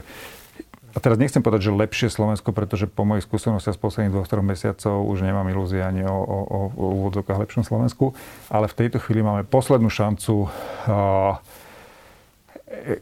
a 0.92 0.98
teraz 1.00 1.16
nechcem 1.16 1.40
povedať, 1.40 1.72
že 1.72 1.80
lepšie 1.80 2.08
Slovensko, 2.12 2.52
pretože 2.52 2.86
po 2.88 3.08
mojich 3.08 3.24
skúsenostiach 3.24 3.76
z 3.76 3.82
posledných 3.82 4.14
dvoch, 4.14 4.28
troch 4.28 4.44
mesiacov 4.44 5.08
už 5.08 5.24
nemám 5.24 5.48
ilúzie 5.48 5.80
ani 5.80 6.04
o, 6.04 6.14
o, 6.14 6.38
o, 6.76 7.08
o 7.08 7.10
lepšom 7.16 7.64
Slovensku, 7.64 8.12
ale 8.52 8.68
v 8.68 8.78
tejto 8.78 9.00
chvíli 9.00 9.24
máme 9.24 9.48
poslednú 9.48 9.88
šancu 9.88 10.48
uh, 10.48 11.40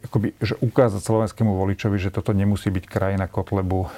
akoby, 0.09 0.33
že 0.41 0.57
ukázať 0.61 1.01
slovenskému 1.01 1.53
voličovi, 1.53 1.97
že 2.01 2.13
toto 2.13 2.33
nemusí 2.33 2.69
byť 2.73 2.85
krajina 2.89 3.25
Kotlebu, 3.29 3.81
uh, 3.85 3.89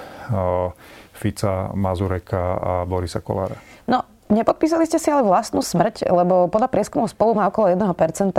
Fica, 1.16 1.72
Mazureka 1.76 2.44
a 2.58 2.72
Borisa 2.90 3.22
Kolára. 3.22 3.60
No, 3.86 4.04
Nepodpísali 4.32 4.88
ste 4.88 4.96
si 4.96 5.12
ale 5.12 5.28
vlastnú 5.28 5.60
smrť, 5.60 6.08
lebo 6.08 6.48
podľa 6.48 6.72
prieskumov 6.72 7.12
spolu 7.12 7.36
má 7.36 7.52
okolo 7.52 7.68
1%. 7.76 8.32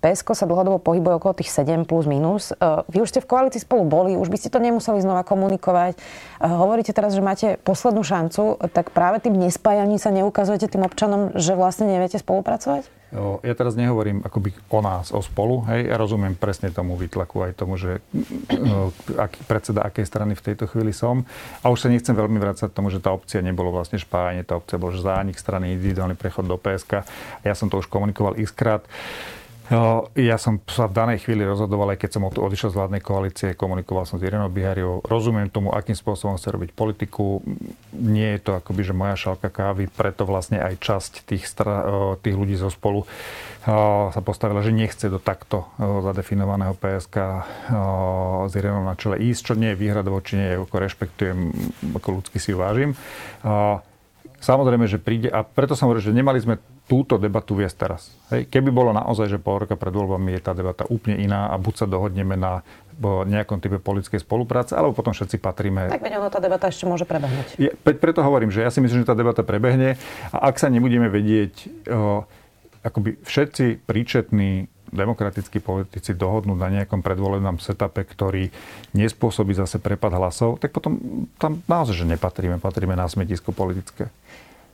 PSK 0.00 0.28
sa 0.32 0.48
dlhodobo 0.48 0.80
pohybuje 0.80 1.20
okolo 1.20 1.36
tých 1.36 1.52
7 1.52 1.84
plus 1.84 2.08
minus. 2.08 2.56
E, 2.56 2.56
vy 2.88 3.04
už 3.04 3.12
ste 3.12 3.20
v 3.20 3.28
koalícii 3.28 3.60
spolu 3.60 3.84
boli, 3.84 4.16
už 4.16 4.32
by 4.32 4.40
ste 4.40 4.48
to 4.48 4.56
nemuseli 4.56 5.04
znova 5.04 5.28
komunikovať. 5.28 5.94
E, 5.94 5.98
hovoríte 6.48 6.96
teraz, 6.96 7.12
že 7.12 7.20
máte 7.20 7.60
poslednú 7.60 8.00
šancu, 8.00 8.56
tak 8.72 8.88
práve 8.96 9.20
tým 9.20 9.36
nespájaním 9.36 10.00
sa 10.00 10.08
neukazujete 10.16 10.64
tým 10.64 10.88
občanom, 10.88 11.36
že 11.36 11.52
vlastne 11.52 11.92
neviete 11.92 12.16
spolupracovať? 12.16 12.97
Ja 13.16 13.54
teraz 13.56 13.72
nehovorím 13.72 14.20
akoby 14.20 14.52
o 14.68 14.80
nás, 14.84 15.16
o 15.16 15.24
spolu. 15.24 15.64
Hej. 15.64 15.88
Ja 15.88 15.96
rozumiem 15.96 16.36
presne 16.36 16.68
tomu 16.68 16.92
výtlaku 16.92 17.40
aj 17.40 17.52
tomu, 17.56 17.80
že 17.80 18.04
aký 19.16 19.40
predseda 19.48 19.80
akej 19.88 20.04
strany 20.04 20.36
v 20.36 20.44
tejto 20.44 20.68
chvíli 20.68 20.92
som. 20.92 21.24
A 21.64 21.72
už 21.72 21.84
sa 21.84 21.88
nechcem 21.88 22.12
veľmi 22.12 22.36
vrácať 22.36 22.68
tomu, 22.68 22.92
že 22.92 23.00
tá 23.00 23.08
opcia 23.08 23.40
nebolo 23.40 23.72
vlastne 23.72 23.96
spájanie, 23.96 24.44
tá 24.44 24.60
opcia 24.60 24.76
bol 24.76 24.92
zánik 24.92 25.40
strany, 25.40 25.72
individuálny 25.80 26.20
prechod 26.20 26.44
do 26.44 26.60
PSK. 26.60 27.00
Ja 27.48 27.56
som 27.56 27.72
to 27.72 27.80
už 27.80 27.88
komunikoval 27.88 28.36
x 28.36 28.52
krát. 28.52 28.84
Ja 30.16 30.40
som 30.40 30.64
sa 30.64 30.88
v 30.88 30.96
danej 30.96 31.28
chvíli 31.28 31.44
rozhodoval, 31.44 31.92
aj 31.92 32.00
keď 32.00 32.10
som 32.16 32.24
odišiel 32.24 32.72
z 32.72 32.78
vládnej 32.80 33.04
koalície, 33.04 33.52
komunikoval 33.52 34.08
som 34.08 34.16
s 34.16 34.24
Irenou 34.24 34.48
Bihariou, 34.48 35.04
rozumiem 35.04 35.52
tomu, 35.52 35.76
akým 35.76 35.92
spôsobom 35.92 36.40
chce 36.40 36.48
robiť 36.56 36.72
politiku. 36.72 37.44
Nie 37.92 38.40
je 38.40 38.48
to 38.48 38.52
akoby, 38.56 38.80
že 38.80 38.96
moja 38.96 39.12
šálka 39.12 39.52
kávy, 39.52 39.92
preto 39.92 40.24
vlastne 40.24 40.56
aj 40.56 40.80
časť 40.80 41.12
tých, 41.28 41.44
stra, 41.44 41.84
tých 42.24 42.32
ľudí 42.32 42.56
zo 42.56 42.72
spolu 42.72 43.04
sa 44.08 44.20
postavila, 44.24 44.64
že 44.64 44.72
nechce 44.72 45.12
do 45.12 45.20
takto 45.20 45.68
zadefinovaného 45.76 46.72
PSK 46.72 47.16
s 48.48 48.52
Irenou 48.56 48.88
na 48.88 48.96
čele 48.96 49.20
ísť, 49.20 49.52
čo 49.52 49.54
nie 49.54 49.76
je 49.76 49.80
výhrada 49.84 50.08
voči 50.08 50.40
nej, 50.40 50.56
ako 50.56 50.76
rešpektujem, 50.80 51.38
ako 51.92 52.08
ľudsky 52.24 52.40
si 52.40 52.56
ju 52.56 52.58
vážim. 52.64 52.96
Samozrejme, 54.38 54.88
že 54.88 54.96
príde, 54.96 55.28
a 55.28 55.44
preto 55.44 55.76
som 55.76 55.92
hovoril, 55.92 56.08
že 56.08 56.16
nemali 56.16 56.40
sme 56.40 56.56
túto 56.88 57.20
debatu 57.20 57.52
viesť 57.52 57.76
teraz. 57.76 58.08
Hej. 58.32 58.48
Keby 58.48 58.72
bolo 58.72 58.96
naozaj, 58.96 59.28
že 59.28 59.38
pol 59.38 59.62
roka 59.62 59.76
pred 59.76 59.92
voľbami 59.92 60.34
je 60.34 60.40
tá 60.40 60.56
debata 60.56 60.88
úplne 60.88 61.20
iná 61.20 61.52
a 61.52 61.60
buď 61.60 61.84
sa 61.84 61.86
dohodneme 61.86 62.34
na 62.34 62.64
nejakom 62.98 63.62
type 63.62 63.78
politickej 63.78 64.26
spolupráce, 64.26 64.74
alebo 64.74 64.90
potom 64.96 65.14
všetci 65.14 65.38
patríme. 65.38 65.86
Tak 65.86 66.02
veď 66.02 66.18
ono 66.18 66.34
tá 66.34 66.42
debata 66.42 66.66
ešte 66.66 66.82
môže 66.82 67.06
prebehnúť. 67.06 67.54
Ja, 67.54 67.70
preto 67.78 68.26
hovorím, 68.26 68.50
že 68.50 68.66
ja 68.66 68.74
si 68.74 68.82
myslím, 68.82 69.06
že 69.06 69.10
tá 69.12 69.14
debata 69.14 69.46
prebehne 69.46 69.94
a 70.34 70.50
ak 70.50 70.58
sa 70.58 70.66
nebudeme 70.66 71.06
vedieť 71.06 71.54
o, 71.86 72.26
akoby 72.82 73.22
všetci 73.22 73.86
príčetní 73.86 74.66
demokratickí 74.88 75.60
politici 75.60 76.16
dohodnúť 76.16 76.58
na 76.58 76.68
nejakom 76.80 77.04
predvolebnom 77.04 77.60
setupe, 77.60 78.02
ktorý 78.02 78.48
nespôsobí 78.96 79.52
zase 79.52 79.78
prepad 79.78 80.16
hlasov, 80.16 80.58
tak 80.58 80.72
potom 80.72 80.98
tam 81.36 81.60
naozaj, 81.68 82.02
že 82.02 82.06
nepatríme, 82.08 82.58
patríme 82.58 82.96
na 82.96 83.06
smetisko 83.06 83.52
politické. 83.52 84.08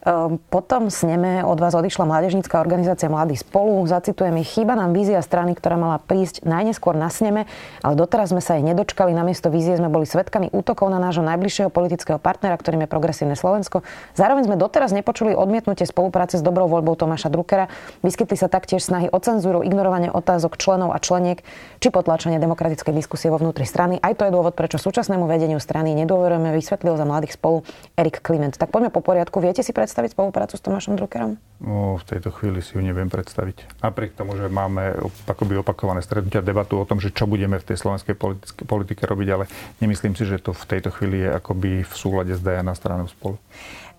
Ehm, 0.05 0.37
potom 0.53 0.93
sneme 0.93 1.41
od 1.41 1.57
vás 1.57 1.73
odišla 1.73 2.05
mládežnícka 2.05 2.61
organizácia 2.61 3.09
Mladí 3.09 3.41
spolu. 3.41 3.81
Zacitujem 3.89 4.37
ich, 4.37 4.53
chýba 4.53 4.77
nám 4.77 4.93
vízia 4.93 5.25
strany, 5.25 5.57
ktorá 5.57 5.81
mala 5.81 5.97
prísť 5.97 6.45
najneskôr 6.45 6.93
na 6.93 7.09
sneme, 7.09 7.49
ale 7.81 7.97
doteraz 7.97 8.37
sme 8.37 8.45
sa 8.45 8.61
jej 8.61 8.65
nedočkali. 8.69 9.17
Namiesto 9.17 9.49
vízie 9.49 9.81
sme 9.81 9.89
boli 9.89 10.05
svetkami 10.05 10.53
útokov 10.53 10.93
na 10.93 11.01
nášho 11.01 11.25
najbližšieho 11.25 11.73
politického 11.73 12.21
partnera, 12.21 12.53
ktorým 12.61 12.85
je 12.85 12.89
Progresívne 12.93 13.33
Slovensko. 13.33 13.81
Zároveň 14.13 14.45
sme 14.45 14.61
doteraz 14.61 14.93
nepočuli 14.93 15.33
odmietnutie 15.33 15.89
spolupráce 15.89 16.37
s 16.37 16.45
dobrou 16.45 16.69
voľbou 16.69 17.01
Tomáša 17.01 17.33
Druckera. 17.33 17.73
Vyskytli 18.05 18.37
sa 18.37 18.53
taktiež 18.53 18.85
snahy 18.85 19.09
o 19.09 19.17
cenzúru, 19.25 19.65
ignorovanie 19.65 20.13
otázok 20.13 20.61
členov 20.61 20.93
a 20.93 21.01
členiek 21.01 21.41
či 21.81 21.89
potlačenie 21.89 22.37
demokratickej 22.37 22.93
diskusie 22.93 23.33
vo 23.33 23.41
vnútri 23.41 23.65
strany. 23.65 23.97
Aj 24.05 24.13
to 24.13 24.29
je 24.29 24.37
dôvod, 24.37 24.53
prečo 24.53 24.77
súčasnému 24.77 25.25
vedeniu 25.25 25.57
strany 25.57 25.97
nedôverujeme, 25.97 26.53
vysvetlil 26.53 26.93
za 27.01 27.09
mladých 27.09 27.41
spolu 27.41 27.65
Erik 27.97 28.21
Kliment. 28.21 28.53
Tak 28.61 28.69
poďme 28.69 28.93
po 28.93 29.01
poriadku. 29.01 29.41
Viete 29.41 29.65
si 29.65 29.73
predstaviť 29.73 29.94
predstaviť 29.95 30.19
spoluprácu 30.19 30.59
s 30.59 30.65
Tomášom 30.67 30.99
Druckerom? 30.99 31.39
No, 31.63 31.95
v 32.03 32.05
tejto 32.11 32.35
chvíli 32.35 32.59
si 32.67 32.75
ju 32.75 32.83
neviem 32.83 33.07
predstaviť. 33.07 33.79
Napriek 33.79 34.19
tomu, 34.19 34.35
že 34.35 34.51
máme 34.51 34.91
akoby 35.31 35.63
opakované 35.63 36.03
stretnutia, 36.03 36.43
debatu 36.43 36.83
o 36.83 36.89
tom, 36.89 36.99
že 36.99 37.15
čo 37.15 37.31
budeme 37.31 37.63
v 37.63 37.67
tej 37.71 37.79
slovenskej 37.79 38.19
politike, 38.19 38.67
politike 38.67 39.07
robiť, 39.07 39.29
ale 39.31 39.47
nemyslím 39.79 40.19
si, 40.19 40.27
že 40.27 40.43
to 40.43 40.51
v 40.51 40.67
tejto 40.67 40.91
chvíli 40.91 41.23
je 41.23 41.31
akoby 41.31 41.87
v 41.87 41.95
súlade 41.95 42.35
s 42.35 42.43
DNA 42.43 42.75
stranou 42.75 43.07
spolu. 43.07 43.39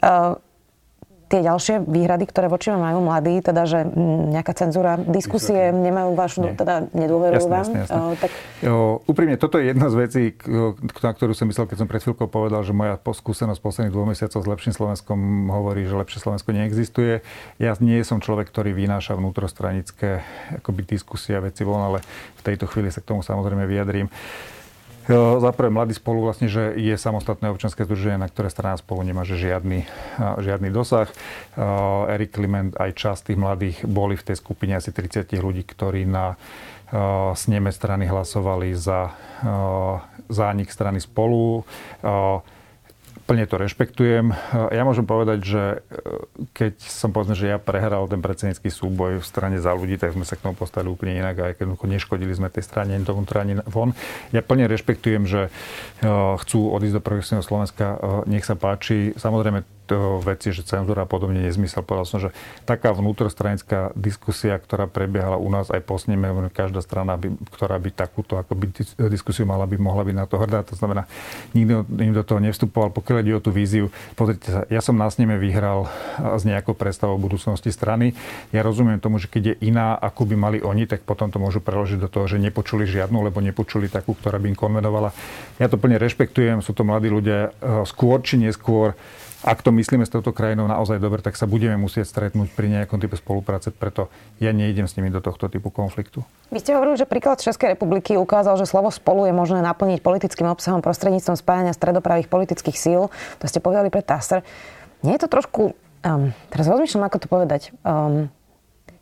Uh, 0.04 0.36
tie 1.36 1.44
ďalšie 1.44 1.84
výhrady, 1.84 2.24
ktoré 2.32 2.48
voči 2.48 2.72
vám 2.72 2.88
majú 2.88 3.04
mladí, 3.04 3.44
teda, 3.44 3.68
že 3.68 3.84
nejaká 4.32 4.56
cenzúra, 4.56 4.96
diskusie 4.96 5.76
nemajú 5.76 6.16
vašu, 6.16 6.48
Nie. 6.48 6.56
teda 6.56 6.88
nedôverujú 6.96 7.48
vám. 7.52 7.68
Jasne, 7.68 7.80
jasne. 7.84 8.00
O, 8.00 8.16
tak... 8.16 8.32
o, 8.64 9.04
úprimne, 9.04 9.36
toto 9.36 9.60
je 9.60 9.76
jedna 9.76 9.92
z 9.92 9.96
vecí, 10.00 10.24
na 11.04 11.12
ktorú 11.12 11.36
som 11.36 11.52
myslel, 11.52 11.68
keď 11.68 11.78
som 11.84 11.88
pred 11.92 12.00
chvíľkou 12.00 12.32
povedal, 12.32 12.64
že 12.64 12.72
moja 12.72 12.96
skúsenosť 12.96 13.60
posledných 13.60 13.92
dvoch 13.92 14.08
mesiacov 14.08 14.40
s 14.40 14.48
lepším 14.48 14.74
Slovenskom 14.76 15.20
hovorí, 15.52 15.84
že 15.84 16.00
lepšie 16.00 16.24
Slovensko 16.24 16.56
neexistuje. 16.56 17.20
Ja 17.60 17.76
nie 17.84 18.00
som 18.08 18.24
človek, 18.24 18.48
ktorý 18.48 18.72
vynáša 18.72 19.20
vnútrostranické 19.20 20.24
akoby 20.64 20.88
diskusie 20.88 21.36
a 21.36 21.44
veci 21.44 21.68
von, 21.68 21.84
ale 21.84 22.00
v 22.40 22.42
tejto 22.48 22.72
chvíli 22.72 22.88
sa 22.88 23.04
k 23.04 23.12
tomu 23.12 23.20
samozrejme 23.20 23.68
vyjadrím. 23.68 24.08
Za 25.14 25.52
prvé, 25.54 25.70
mladý 25.70 25.94
spolu 25.94 26.26
vlastne, 26.26 26.50
že 26.50 26.74
je 26.82 26.98
samostatné 26.98 27.54
občanské 27.54 27.86
združenie, 27.86 28.18
na 28.18 28.26
ktoré 28.26 28.50
strana 28.50 28.74
spolu 28.74 29.06
nemá 29.06 29.22
žiadny, 29.22 29.86
žiadny 30.18 30.74
dosah. 30.74 31.06
Erik 32.10 32.34
Kliment 32.34 32.74
aj 32.74 32.90
časť 32.98 33.30
tých 33.30 33.38
mladých 33.38 33.78
boli 33.86 34.18
v 34.18 34.26
tej 34.26 34.42
skupine 34.42 34.74
asi 34.74 34.90
30 34.90 35.30
ľudí, 35.38 35.62
ktorí 35.62 36.10
na 36.10 36.34
sneme 37.38 37.70
strany 37.70 38.10
hlasovali 38.10 38.74
za 38.74 39.14
zánik 40.26 40.74
strany 40.74 40.98
spolu 40.98 41.62
plne 43.26 43.50
to 43.50 43.58
rešpektujem. 43.58 44.32
Ja 44.70 44.86
môžem 44.86 45.04
povedať, 45.04 45.40
že 45.42 45.64
e, 45.66 45.78
keď 46.54 46.78
som 46.78 47.10
povedzme, 47.10 47.34
že 47.34 47.50
ja 47.50 47.58
prehral 47.58 48.06
ten 48.06 48.22
predsednícky 48.22 48.70
súboj 48.70 49.20
v 49.20 49.26
strane 49.26 49.58
za 49.58 49.74
ľudí, 49.74 49.98
tak 49.98 50.14
sme 50.14 50.24
sa 50.24 50.38
k 50.38 50.46
tomu 50.46 50.54
postavili 50.54 50.94
úplne 50.94 51.18
inak 51.18 51.36
aj 51.42 51.54
keď 51.58 51.66
neškodili 51.74 52.32
sme 52.38 52.54
tej 52.54 52.64
strane 52.64 52.94
ani 52.94 53.02
dovnútra, 53.02 53.42
ani 53.42 53.60
von. 53.66 53.98
Ja 54.30 54.46
plne 54.46 54.70
rešpektujem, 54.70 55.26
že 55.26 55.50
e, 55.50 56.08
chcú 56.46 56.70
odísť 56.70 56.96
do 56.98 57.06
progresívneho 57.06 57.46
Slovenska, 57.46 57.98
e, 57.98 58.30
nech 58.30 58.46
sa 58.46 58.54
páči. 58.54 59.18
Samozrejme, 59.18 59.75
to 59.86 60.20
veci, 60.20 60.50
že 60.50 60.66
cenzúra 60.66 61.06
a 61.06 61.10
podobne 61.10 61.46
nezmysel. 61.46 61.86
Povedal 61.86 62.08
som, 62.10 62.20
že 62.20 62.34
taká 62.66 62.92
vnútrostranická 62.92 63.94
diskusia, 63.94 64.58
ktorá 64.58 64.90
prebiehala 64.90 65.38
u 65.38 65.48
nás 65.48 65.70
aj 65.70 65.82
po 65.86 66.02
sneme, 66.02 66.28
každá 66.50 66.82
strana, 66.82 67.16
by, 67.16 67.38
ktorá 67.54 67.78
by 67.78 67.90
takúto 67.94 68.42
ako 68.42 68.58
by 68.58 68.66
diskusiu 69.08 69.46
mala 69.46 69.70
by 69.70 69.78
mohla 69.78 70.04
byť 70.04 70.16
na 70.18 70.26
to 70.26 70.42
hrdá. 70.42 70.66
To 70.68 70.76
znamená, 70.76 71.06
nikto 71.54 71.86
im 71.88 72.14
do 72.14 72.24
toho 72.26 72.42
nevstupoval, 72.42 72.90
pokiaľ 72.92 73.18
ide 73.22 73.34
o 73.38 73.44
tú 73.44 73.54
víziu. 73.54 73.94
Pozrite 74.18 74.48
sa, 74.50 74.62
ja 74.68 74.82
som 74.82 74.98
na 74.98 75.08
sneme 75.08 75.38
vyhral 75.38 75.88
s 76.18 76.44
nejakou 76.44 76.74
predstavou 76.74 77.22
budúcnosti 77.22 77.70
strany. 77.70 78.18
Ja 78.50 78.66
rozumiem 78.66 78.98
tomu, 78.98 79.22
že 79.22 79.30
keď 79.30 79.56
je 79.56 79.56
iná, 79.70 79.94
ako 79.96 80.26
by 80.26 80.36
mali 80.36 80.58
oni, 80.66 80.90
tak 80.90 81.06
potom 81.06 81.30
to 81.30 81.38
môžu 81.38 81.62
preložiť 81.62 82.02
do 82.02 82.10
toho, 82.10 82.26
že 82.26 82.42
nepočuli 82.42 82.90
žiadnu, 82.90 83.22
lebo 83.22 83.44
nepočuli 83.44 83.88
takú, 83.92 84.18
ktorá 84.18 84.42
by 84.42 84.52
im 84.52 84.58
konvenovala. 84.58 85.14
Ja 85.62 85.70
to 85.70 85.78
plne 85.80 86.02
rešpektujem, 86.02 86.60
sú 86.66 86.74
to 86.74 86.88
mladí 86.88 87.08
ľudia, 87.12 87.52
e, 87.62 87.84
skôr 87.88 88.20
či 88.24 88.42
neskôr 88.42 88.98
ak 89.46 89.62
to 89.62 89.70
myslíme 89.70 90.02
s 90.02 90.10
touto 90.10 90.34
krajinou 90.34 90.66
naozaj 90.66 90.98
dobre, 90.98 91.22
tak 91.22 91.38
sa 91.38 91.46
budeme 91.46 91.78
musieť 91.78 92.10
stretnúť 92.10 92.50
pri 92.58 92.66
nejakom 92.66 92.98
type 92.98 93.14
spolupráce, 93.14 93.70
preto 93.70 94.10
ja 94.42 94.50
nejdem 94.50 94.90
s 94.90 94.98
nimi 94.98 95.14
do 95.14 95.22
tohto 95.22 95.46
typu 95.46 95.70
konfliktu. 95.70 96.26
Vy 96.50 96.66
ste 96.66 96.74
hovorili, 96.74 96.98
že 96.98 97.06
príklad 97.06 97.38
Českej 97.38 97.78
republiky 97.78 98.18
ukázal, 98.18 98.58
že 98.58 98.66
slovo 98.66 98.90
spolu 98.90 99.30
je 99.30 99.34
možné 99.38 99.62
naplniť 99.62 100.02
politickým 100.02 100.50
obsahom 100.50 100.82
prostredníctvom 100.82 101.38
spájania 101.38 101.78
stredopravých 101.78 102.26
politických 102.26 102.74
síl. 102.74 103.14
To 103.14 103.46
ste 103.46 103.62
povedali 103.62 103.94
pre 103.94 104.02
TASR. 104.02 104.42
Nie 105.06 105.22
je 105.22 105.30
to 105.30 105.30
trošku, 105.30 105.78
um, 106.02 106.34
teraz 106.50 106.66
rozmýšľam, 106.66 107.06
ako 107.06 107.18
to 107.22 107.28
povedať, 107.30 107.62
um, 107.86 108.34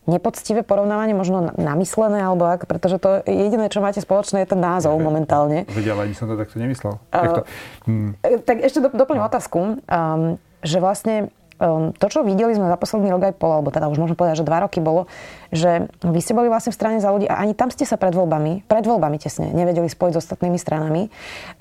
nepoctivé 0.03 0.67
porovnávanie, 0.67 1.15
možno 1.15 1.55
namyslené, 1.55 2.19
alebo 2.19 2.43
ak, 2.47 2.67
pretože 2.67 2.99
to 2.99 3.23
jediné, 3.23 3.71
čo 3.71 3.79
máte 3.79 4.03
spoločné, 4.03 4.43
je 4.43 4.51
ten 4.51 4.59
názov 4.59 4.99
ja, 4.99 5.03
momentálne. 5.03 5.63
Vedia, 5.71 5.95
ale 5.95 6.11
ani 6.11 6.15
som 6.15 6.27
to 6.27 6.35
takto 6.35 6.59
nemyslel. 6.59 6.99
Uh, 7.09 7.15
takto. 7.15 7.41
Hmm. 7.87 8.11
Tak 8.19 8.57
ešte 8.59 8.79
do, 8.83 8.89
doplním 8.91 9.23
no. 9.23 9.29
otázku, 9.31 9.59
um, 9.59 10.35
že 10.59 10.77
vlastne 10.83 11.31
um, 11.63 11.95
to, 11.95 12.05
čo 12.11 12.27
videli 12.27 12.51
sme 12.51 12.67
za 12.67 12.75
posledný 12.75 13.15
rok 13.15 13.31
aj 13.31 13.33
pol, 13.39 13.51
alebo 13.55 13.71
teda 13.71 13.87
už 13.87 13.99
môžem 14.03 14.19
povedať, 14.19 14.43
že 14.43 14.47
dva 14.47 14.67
roky 14.67 14.83
bolo, 14.83 15.07
že 15.55 15.87
vy 16.03 16.19
ste 16.19 16.35
boli 16.35 16.51
vlastne 16.51 16.75
v 16.75 16.79
strane 16.83 16.97
za 16.99 17.07
ľudí 17.07 17.31
a 17.31 17.39
ani 17.39 17.55
tam 17.55 17.71
ste 17.71 17.87
sa 17.87 17.95
pred 17.95 18.11
voľbami, 18.11 18.67
pred 18.67 18.83
voľbami 18.83 19.15
tesne, 19.23 19.55
nevedeli 19.55 19.87
spojiť 19.87 20.13
s 20.15 20.21
ostatnými 20.27 20.59
stranami, 20.59 21.07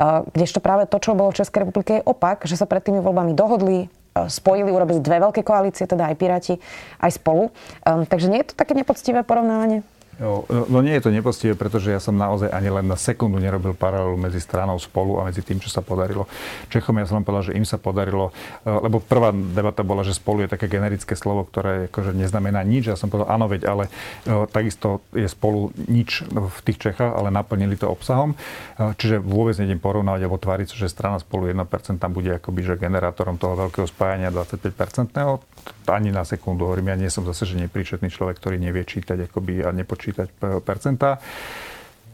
uh, 0.02 0.26
kdežto 0.34 0.58
práve 0.58 0.90
to, 0.90 0.98
čo 0.98 1.14
bolo 1.14 1.30
v 1.30 1.38
Českej 1.38 1.62
republike, 1.62 2.02
je 2.02 2.06
opak, 2.06 2.42
že 2.50 2.58
sa 2.58 2.66
pred 2.66 2.82
tými 2.82 2.98
voľbami 2.98 3.38
dohodli, 3.38 3.86
spojili, 4.28 4.68
urobili 4.68 5.00
dve 5.00 5.20
veľké 5.20 5.40
koalície, 5.40 5.88
teda 5.88 6.12
aj 6.12 6.16
Piráti, 6.20 6.54
aj 7.00 7.10
spolu. 7.16 7.48
Um, 7.84 8.04
takže 8.04 8.28
nie 8.28 8.44
je 8.44 8.52
to 8.52 8.58
také 8.58 8.76
nepoctivé 8.76 9.24
porovnávanie? 9.24 9.80
No, 10.20 10.44
no 10.48 10.84
nie 10.84 10.92
je 11.00 11.08
to 11.08 11.10
nepoctivé, 11.10 11.56
pretože 11.56 11.88
ja 11.88 11.96
som 11.96 12.12
naozaj 12.12 12.52
ani 12.52 12.68
len 12.68 12.84
na 12.84 13.00
sekundu 13.00 13.40
nerobil 13.40 13.72
paralelu 13.72 14.12
medzi 14.20 14.44
stranou 14.44 14.76
spolu 14.76 15.16
a 15.16 15.24
medzi 15.24 15.40
tým, 15.40 15.56
čo 15.56 15.72
sa 15.72 15.80
podarilo. 15.80 16.28
Čechom 16.68 17.00
ja 17.00 17.08
som 17.08 17.16
len 17.16 17.24
povedal, 17.24 17.48
že 17.48 17.56
im 17.56 17.64
sa 17.64 17.80
podarilo, 17.80 18.28
e, 18.60 18.68
lebo 18.68 19.00
prvá 19.00 19.32
debata 19.32 19.80
bola, 19.80 20.04
že 20.04 20.12
spolu 20.12 20.44
je 20.44 20.52
také 20.52 20.68
generické 20.68 21.16
slovo, 21.16 21.48
ktoré 21.48 21.88
akože 21.88 22.12
neznamená 22.12 22.60
nič. 22.60 22.92
Ja 22.92 22.96
som 23.00 23.08
povedal, 23.08 23.32
áno, 23.32 23.48
veď, 23.48 23.62
ale 23.64 23.88
e, 24.28 24.44
takisto 24.52 25.00
je 25.16 25.24
spolu 25.24 25.72
nič 25.88 26.28
v 26.28 26.58
tých 26.60 26.92
Čechách, 26.92 27.16
ale 27.16 27.32
naplnili 27.32 27.80
to 27.80 27.88
obsahom. 27.88 28.36
E, 28.76 28.92
čiže 29.00 29.16
vôbec 29.16 29.56
nejdem 29.56 29.80
porovnávať 29.80 30.28
alebo 30.28 30.36
tváriť, 30.36 30.76
že 30.76 30.92
strana 30.92 31.24
spolu 31.24 31.48
1% 31.48 31.96
tam 31.96 32.12
bude 32.12 32.36
akoby, 32.36 32.60
že 32.60 32.74
generátorom 32.76 33.40
toho 33.40 33.56
veľkého 33.56 33.88
spájania 33.88 34.28
25-percentného. 34.28 35.51
Ani 35.90 36.14
na 36.14 36.22
sekundu 36.22 36.68
hovorím, 36.68 36.94
ja 36.94 37.00
nie 37.00 37.10
som 37.10 37.26
zase, 37.26 37.48
že 37.48 37.58
nepríčetný 37.58 38.06
človek, 38.06 38.38
ktorý 38.38 38.60
nevie 38.62 38.86
čítať 38.86 39.26
akoby, 39.26 39.66
a 39.66 39.74
nepočítať 39.74 40.28
počítať 40.32 40.62
percentá. 40.62 41.22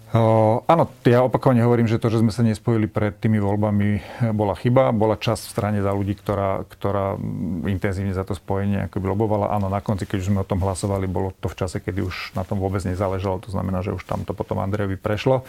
Uh, 0.08 0.64
áno, 0.64 0.88
ja 1.04 1.20
opakovane 1.20 1.60
hovorím, 1.60 1.84
že 1.84 2.00
to, 2.00 2.08
že 2.08 2.24
sme 2.24 2.32
sa 2.32 2.40
nespojili 2.40 2.88
pred 2.88 3.12
tými 3.20 3.36
voľbami, 3.44 4.00
bola 4.32 4.56
chyba. 4.56 4.88
Bola 4.88 5.20
časť 5.20 5.42
v 5.44 5.52
strane 5.52 5.78
za 5.84 5.92
ľudí, 5.92 6.16
ktorá, 6.16 6.64
ktorá 6.64 7.20
intenzívne 7.68 8.16
za 8.16 8.24
to 8.24 8.32
spojenie 8.32 8.88
akoby 8.88 9.04
lobovala. 9.04 9.52
Áno, 9.52 9.68
na 9.68 9.84
konci, 9.84 10.08
keď 10.08 10.24
už 10.24 10.28
sme 10.32 10.40
o 10.40 10.48
tom 10.48 10.64
hlasovali, 10.64 11.04
bolo 11.04 11.36
to 11.36 11.52
v 11.52 11.58
čase, 11.60 11.84
kedy 11.84 12.00
už 12.00 12.32
na 12.32 12.40
tom 12.40 12.56
vôbec 12.56 12.80
nezáležalo. 12.88 13.44
To 13.44 13.52
znamená, 13.52 13.84
že 13.84 13.92
už 13.92 14.08
tam 14.08 14.24
to 14.24 14.32
potom 14.32 14.64
Andrejovi 14.64 14.96
prešlo. 14.96 15.44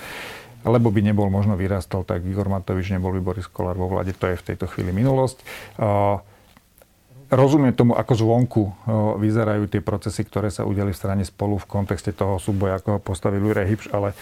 Lebo 0.68 0.91
by 0.91 1.08
nebol 1.08 1.32
možno 1.32 1.56
vyrastol, 1.56 2.03
tak 2.03 2.27
Igor 2.27 2.51
Matovič 2.51 2.91
nebol 2.91 3.15
by 3.15 3.24
Boris 3.24 3.48
Kolár 3.48 3.79
vo 3.79 3.88
vláde. 3.88 4.12
To 4.12 4.27
je 4.27 4.36
v 4.36 4.44
tejto 4.44 4.68
chvíli 4.68 4.91
minulosť. 4.91 5.39
Uh, 5.79 6.20
rozumiem 7.29 7.74
tomu, 7.74 7.93
ako 7.93 8.13
zvonku 8.13 8.63
vyzerajú 9.21 9.69
tie 9.69 9.81
procesy, 9.81 10.25
ktoré 10.25 10.50
sa 10.50 10.65
udeli 10.65 10.93
v 10.93 11.00
strane 11.00 11.24
spolu 11.25 11.62
v 11.62 11.69
kontexte 11.69 12.13
toho 12.13 12.41
súboja, 12.41 12.81
ako 12.81 12.98
ho 12.98 13.00
postavil 13.01 13.41
Juraj 13.45 13.69
Hipš, 13.69 13.88
ale 13.93 14.17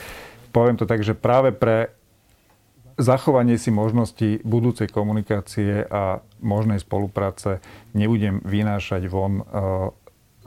poviem 0.51 0.75
to 0.75 0.85
tak, 0.87 1.01
že 1.01 1.15
práve 1.15 1.55
pre 1.55 1.91
zachovanie 2.97 3.55
si 3.55 3.69
možnosti 3.69 4.41
budúcej 4.41 4.89
komunikácie 4.89 5.85
a 5.87 6.19
možnej 6.41 6.81
spolupráce 6.81 7.63
nebudem 7.93 8.41
vynášať 8.41 9.05
von 9.07 9.45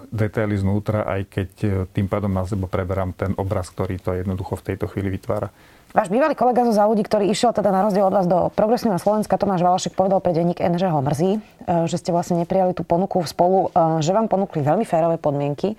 detaily 0.09 0.57
znútra, 0.57 1.05
aj 1.05 1.21
keď 1.29 1.51
e, 1.61 1.69
tým 1.93 2.09
pádom 2.09 2.33
na 2.33 2.49
seba 2.49 2.65
preberám 2.67 3.13
ten 3.13 3.37
obraz, 3.37 3.69
ktorý 3.69 4.01
to 4.01 4.17
jednoducho 4.17 4.57
v 4.57 4.67
tejto 4.73 4.89
chvíli 4.89 5.13
vytvára. 5.13 5.53
Váš 5.91 6.07
bývalý 6.07 6.39
kolega 6.39 6.63
zo 6.63 6.71
Záľudí, 6.71 7.03
ktorý 7.03 7.35
išiel 7.35 7.51
teda 7.51 7.75
na 7.75 7.83
rozdiel 7.83 8.07
od 8.07 8.15
vás 8.15 8.31
do 8.31 8.47
progresívneho 8.55 9.03
Slovenska, 9.03 9.35
Tomáš 9.35 9.67
Valašek 9.67 9.99
povedal 9.99 10.23
pre 10.23 10.31
denník 10.31 10.63
N, 10.63 10.79
že 10.79 10.87
ho 10.87 11.03
mrzí, 11.03 11.31
e, 11.35 11.41
že 11.91 11.99
ste 11.99 12.15
vlastne 12.15 12.39
neprijali 12.39 12.79
tú 12.79 12.87
ponuku 12.87 13.19
spolu, 13.27 13.75
e, 13.75 13.99
že 13.99 14.15
vám 14.15 14.31
ponúkli 14.31 14.63
veľmi 14.63 14.87
férové 14.87 15.19
podmienky. 15.19 15.75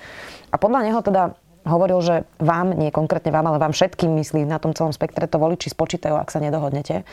A 0.51 0.59
podľa 0.59 0.83
neho 0.83 0.99
teda 0.99 1.31
hovoril, 1.65 1.99
že 2.01 2.15
vám, 2.41 2.73
nie 2.73 2.89
konkrétne 2.89 3.29
vám, 3.29 3.45
ale 3.47 3.61
vám 3.61 3.73
všetkým 3.73 4.17
myslí 4.17 4.45
na 4.49 4.57
tom 4.57 4.73
celom 4.73 4.89
spektre, 4.89 5.29
to 5.29 5.37
voliči 5.37 5.69
spočítajú, 5.69 6.17
ak 6.17 6.33
sa 6.33 6.41
nedohodnete. 6.41 7.05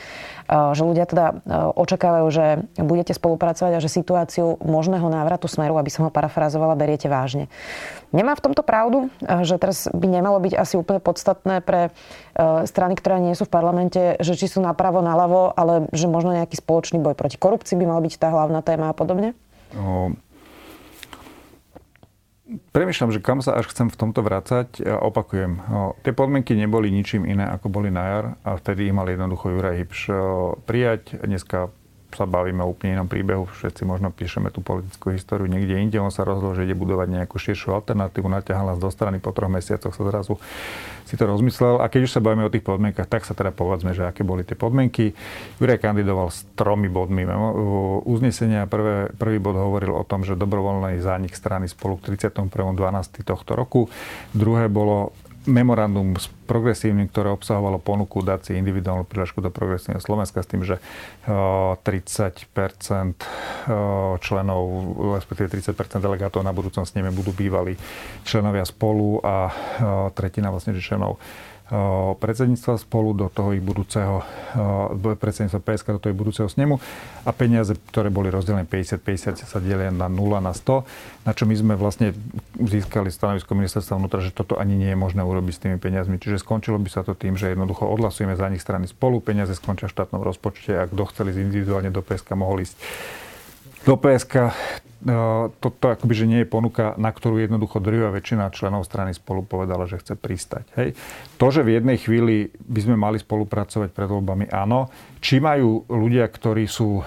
Že 0.49 0.83
ľudia 0.83 1.05
teda 1.05 1.27
očakávajú, 1.77 2.27
že 2.33 2.65
budete 2.81 3.13
spolupracovať 3.13 3.77
a 3.77 3.83
že 3.85 3.93
situáciu 3.93 4.57
možného 4.65 5.07
návratu 5.13 5.47
smeru, 5.47 5.77
aby 5.77 5.93
som 5.93 6.09
ho 6.09 6.13
parafrazovala, 6.13 6.81
beriete 6.81 7.13
vážne. 7.13 7.53
Nemá 8.09 8.33
v 8.33 8.45
tomto 8.49 8.65
pravdu, 8.65 9.13
že 9.45 9.61
teraz 9.61 9.85
by 9.93 10.07
nemalo 10.09 10.41
byť 10.41 10.55
asi 10.57 10.81
úplne 10.81 11.05
podstatné 11.05 11.61
pre 11.61 11.93
strany, 12.65 12.97
ktoré 12.97 13.21
nie 13.21 13.37
sú 13.37 13.45
v 13.45 13.53
parlamente, 13.53 14.17
že 14.25 14.33
či 14.39 14.49
sú 14.49 14.65
napravo, 14.65 15.05
naľavo, 15.05 15.53
ale 15.53 15.93
že 15.93 16.09
možno 16.09 16.33
nejaký 16.33 16.57
spoločný 16.57 16.97
boj 17.05 17.13
proti 17.13 17.37
korupcii 17.37 17.77
by 17.77 17.85
mal 17.85 18.01
byť 18.01 18.15
tá 18.17 18.33
hlavná 18.33 18.65
téma 18.65 18.91
a 18.91 18.97
podobne? 18.97 19.37
No, 19.77 20.17
Premýšľam, 22.49 23.13
že 23.13 23.21
kam 23.21 23.45
sa 23.45 23.61
až 23.61 23.69
chcem 23.69 23.93
v 23.93 23.99
tomto 24.01 24.25
vrácať. 24.25 24.81
Ja 24.81 24.97
opakujem, 25.05 25.61
tie 26.01 26.17
podmienky 26.17 26.57
neboli 26.57 26.89
ničím 26.89 27.29
iné, 27.29 27.45
ako 27.45 27.69
boli 27.69 27.93
na 27.93 28.03
jar 28.09 28.25
a 28.41 28.57
vtedy 28.57 28.89
ich 28.89 28.97
mal 28.97 29.05
jednoducho 29.05 29.53
Juraj 29.53 29.85
Hybš 29.85 30.01
prijať. 30.65 31.21
Dneska 31.21 31.69
sa 32.09 32.25
bavíme 32.25 32.65
o 32.65 32.73
úplne 32.73 32.97
inom 32.97 33.09
príbehu, 33.09 33.45
všetci 33.47 33.85
možno 33.85 34.09
píšeme 34.09 34.49
tú 34.49 34.65
politickú 34.65 35.13
históriu 35.13 35.45
niekde 35.45 35.77
inde, 35.77 36.01
on 36.01 36.09
sa 36.09 36.25
rozhodol, 36.25 36.57
že 36.57 36.65
ide 36.65 36.73
budovať 36.73 37.09
nejakú 37.13 37.37
širšiu 37.37 37.77
alternatívu, 37.77 38.27
naťahal 38.27 38.75
nás 38.75 38.81
do 38.81 38.89
strany, 38.89 39.21
po 39.21 39.31
troch 39.37 39.53
mesiacoch 39.53 39.93
sa 39.93 40.03
zrazu 40.09 40.41
si 41.05 41.17
to 41.17 41.25
rozmyslel. 41.25 41.81
A 41.81 41.89
keď 41.89 42.09
už 42.09 42.13
sa 42.17 42.25
bavíme 42.25 42.45
o 42.45 42.53
tých 42.53 42.65
podmienkach, 42.65 43.09
tak 43.09 43.25
sa 43.25 43.33
teda 43.33 43.49
povedzme, 43.49 43.97
že 43.97 44.05
aké 44.05 44.25
boli 44.25 44.45
tie 44.45 44.57
podmienky. 44.57 45.17
Juraj 45.57 45.81
kandidoval 45.81 46.29
s 46.29 46.45
tromi 46.53 46.93
bodmi. 46.93 47.25
Uznesenia 48.05 48.69
prvé, 48.69 49.09
prvý 49.17 49.41
bod 49.41 49.57
hovoril 49.57 49.97
o 49.97 50.05
tom, 50.05 50.25
že 50.25 50.37
dobrovoľný 50.37 51.01
zánik 51.01 51.33
strany 51.33 51.65
spolu 51.65 51.97
k 51.97 52.13
31.12. 52.13 53.25
tohto 53.25 53.57
roku. 53.57 53.89
Druhé 54.37 54.69
bolo 54.69 55.17
memorandum 55.49 56.13
s 56.21 56.29
progresívnym, 56.45 57.09
ktoré 57.09 57.33
obsahovalo 57.33 57.81
ponuku 57.81 58.21
dať 58.21 58.53
si 58.53 58.61
individuálnu 58.61 59.09
príležku 59.09 59.41
do 59.41 59.49
progresívneho 59.49 60.05
Slovenska 60.05 60.45
s 60.45 60.51
tým, 60.53 60.61
že 60.61 60.77
30 61.25 61.81
členov, 64.21 64.63
respektíve 65.17 65.49
30% 65.49 66.05
delegátov 66.05 66.45
na 66.45 66.53
budúcom 66.53 66.85
sneme 66.85 67.09
budú 67.09 67.33
bývali 67.33 67.81
členovia 68.29 68.69
spolu 68.69 69.25
a 69.25 69.49
tretina 70.13 70.53
vlastne 70.53 70.77
členov 70.77 71.17
predsedníctva 72.17 72.81
spolu 72.81 73.13
do 73.13 73.29
toho 73.29 73.53
ich 73.53 73.61
budúceho 73.61 74.25
predsedníctva 75.21 75.61
PSK 75.61 75.87
do 75.97 76.01
toho 76.01 76.17
ich 76.17 76.21
budúceho 76.21 76.49
snemu 76.49 76.81
a 77.29 77.31
peniaze, 77.37 77.77
ktoré 77.93 78.09
boli 78.09 78.33
rozdelené 78.33 78.65
50-50 78.65 79.45
sa 79.45 79.61
delia 79.61 79.93
na 79.93 80.09
0 80.09 80.41
na 80.41 80.57
100, 80.57 81.29
na 81.29 81.33
čo 81.37 81.45
my 81.45 81.53
sme 81.53 81.75
vlastne 81.77 82.17
získali 82.57 83.13
stanovisko 83.13 83.53
ministerstva 83.53 84.01
vnútra, 84.01 84.25
že 84.25 84.33
toto 84.33 84.57
ani 84.57 84.81
nie 84.81 84.97
je 84.97 84.99
možné 84.99 85.21
urobiť 85.21 85.53
s 85.53 85.63
tými 85.69 85.77
peniazmi. 85.77 86.17
Čiže 86.17 86.41
skončilo 86.41 86.81
by 86.81 86.89
sa 86.89 87.05
to 87.05 87.13
tým, 87.13 87.37
že 87.37 87.53
jednoducho 87.53 87.85
odhlasujeme 87.85 88.33
za 88.33 88.49
nich 88.49 88.65
strany 88.65 88.89
spolu, 88.89 89.21
peniaze 89.21 89.53
skončia 89.53 89.93
v 89.93 89.95
štátnom 89.95 90.25
rozpočte 90.25 90.73
a 90.73 90.89
kto 90.89 91.05
chceli 91.13 91.37
individuálne 91.37 91.93
do 91.93 92.01
PSK 92.01 92.33
mohol 92.33 92.65
ísť 92.65 92.81
do 93.85 94.01
PSK 94.01 94.57
toto 95.63 95.95
akoby, 95.95 96.15
že 96.15 96.27
nie 96.27 96.43
je 96.43 96.51
ponuka, 96.51 96.99
na 96.99 97.15
ktorú 97.15 97.39
jednoducho 97.39 97.79
drvivá 97.79 98.11
väčšina 98.11 98.51
členov 98.51 98.83
strany 98.83 99.15
spolu 99.15 99.47
povedala, 99.47 99.87
že 99.87 100.03
chce 100.03 100.19
pristať. 100.19 100.67
Hej. 100.75 100.99
To, 101.39 101.55
že 101.55 101.63
v 101.63 101.79
jednej 101.79 102.03
chvíli 102.03 102.51
by 102.67 102.81
sme 102.83 102.97
mali 102.99 103.23
spolupracovať 103.23 103.95
pred 103.95 104.11
voľbami, 104.11 104.51
áno. 104.51 104.91
Či 105.23 105.39
majú 105.39 105.87
ľudia, 105.87 106.27
ktorí 106.27 106.67
sú, 106.67 107.07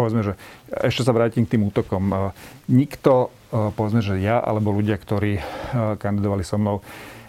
povedzme, 0.00 0.24
že 0.24 0.32
ešte 0.72 1.04
sa 1.04 1.12
vrátim 1.12 1.44
k 1.44 1.60
tým 1.60 1.68
útokom. 1.68 2.32
Nikto, 2.72 3.28
povedzme, 3.52 4.00
že 4.00 4.16
ja 4.16 4.40
alebo 4.40 4.72
ľudia, 4.72 4.96
ktorí 4.96 5.44
kandidovali 6.00 6.40
so 6.40 6.56
mnou, 6.56 6.80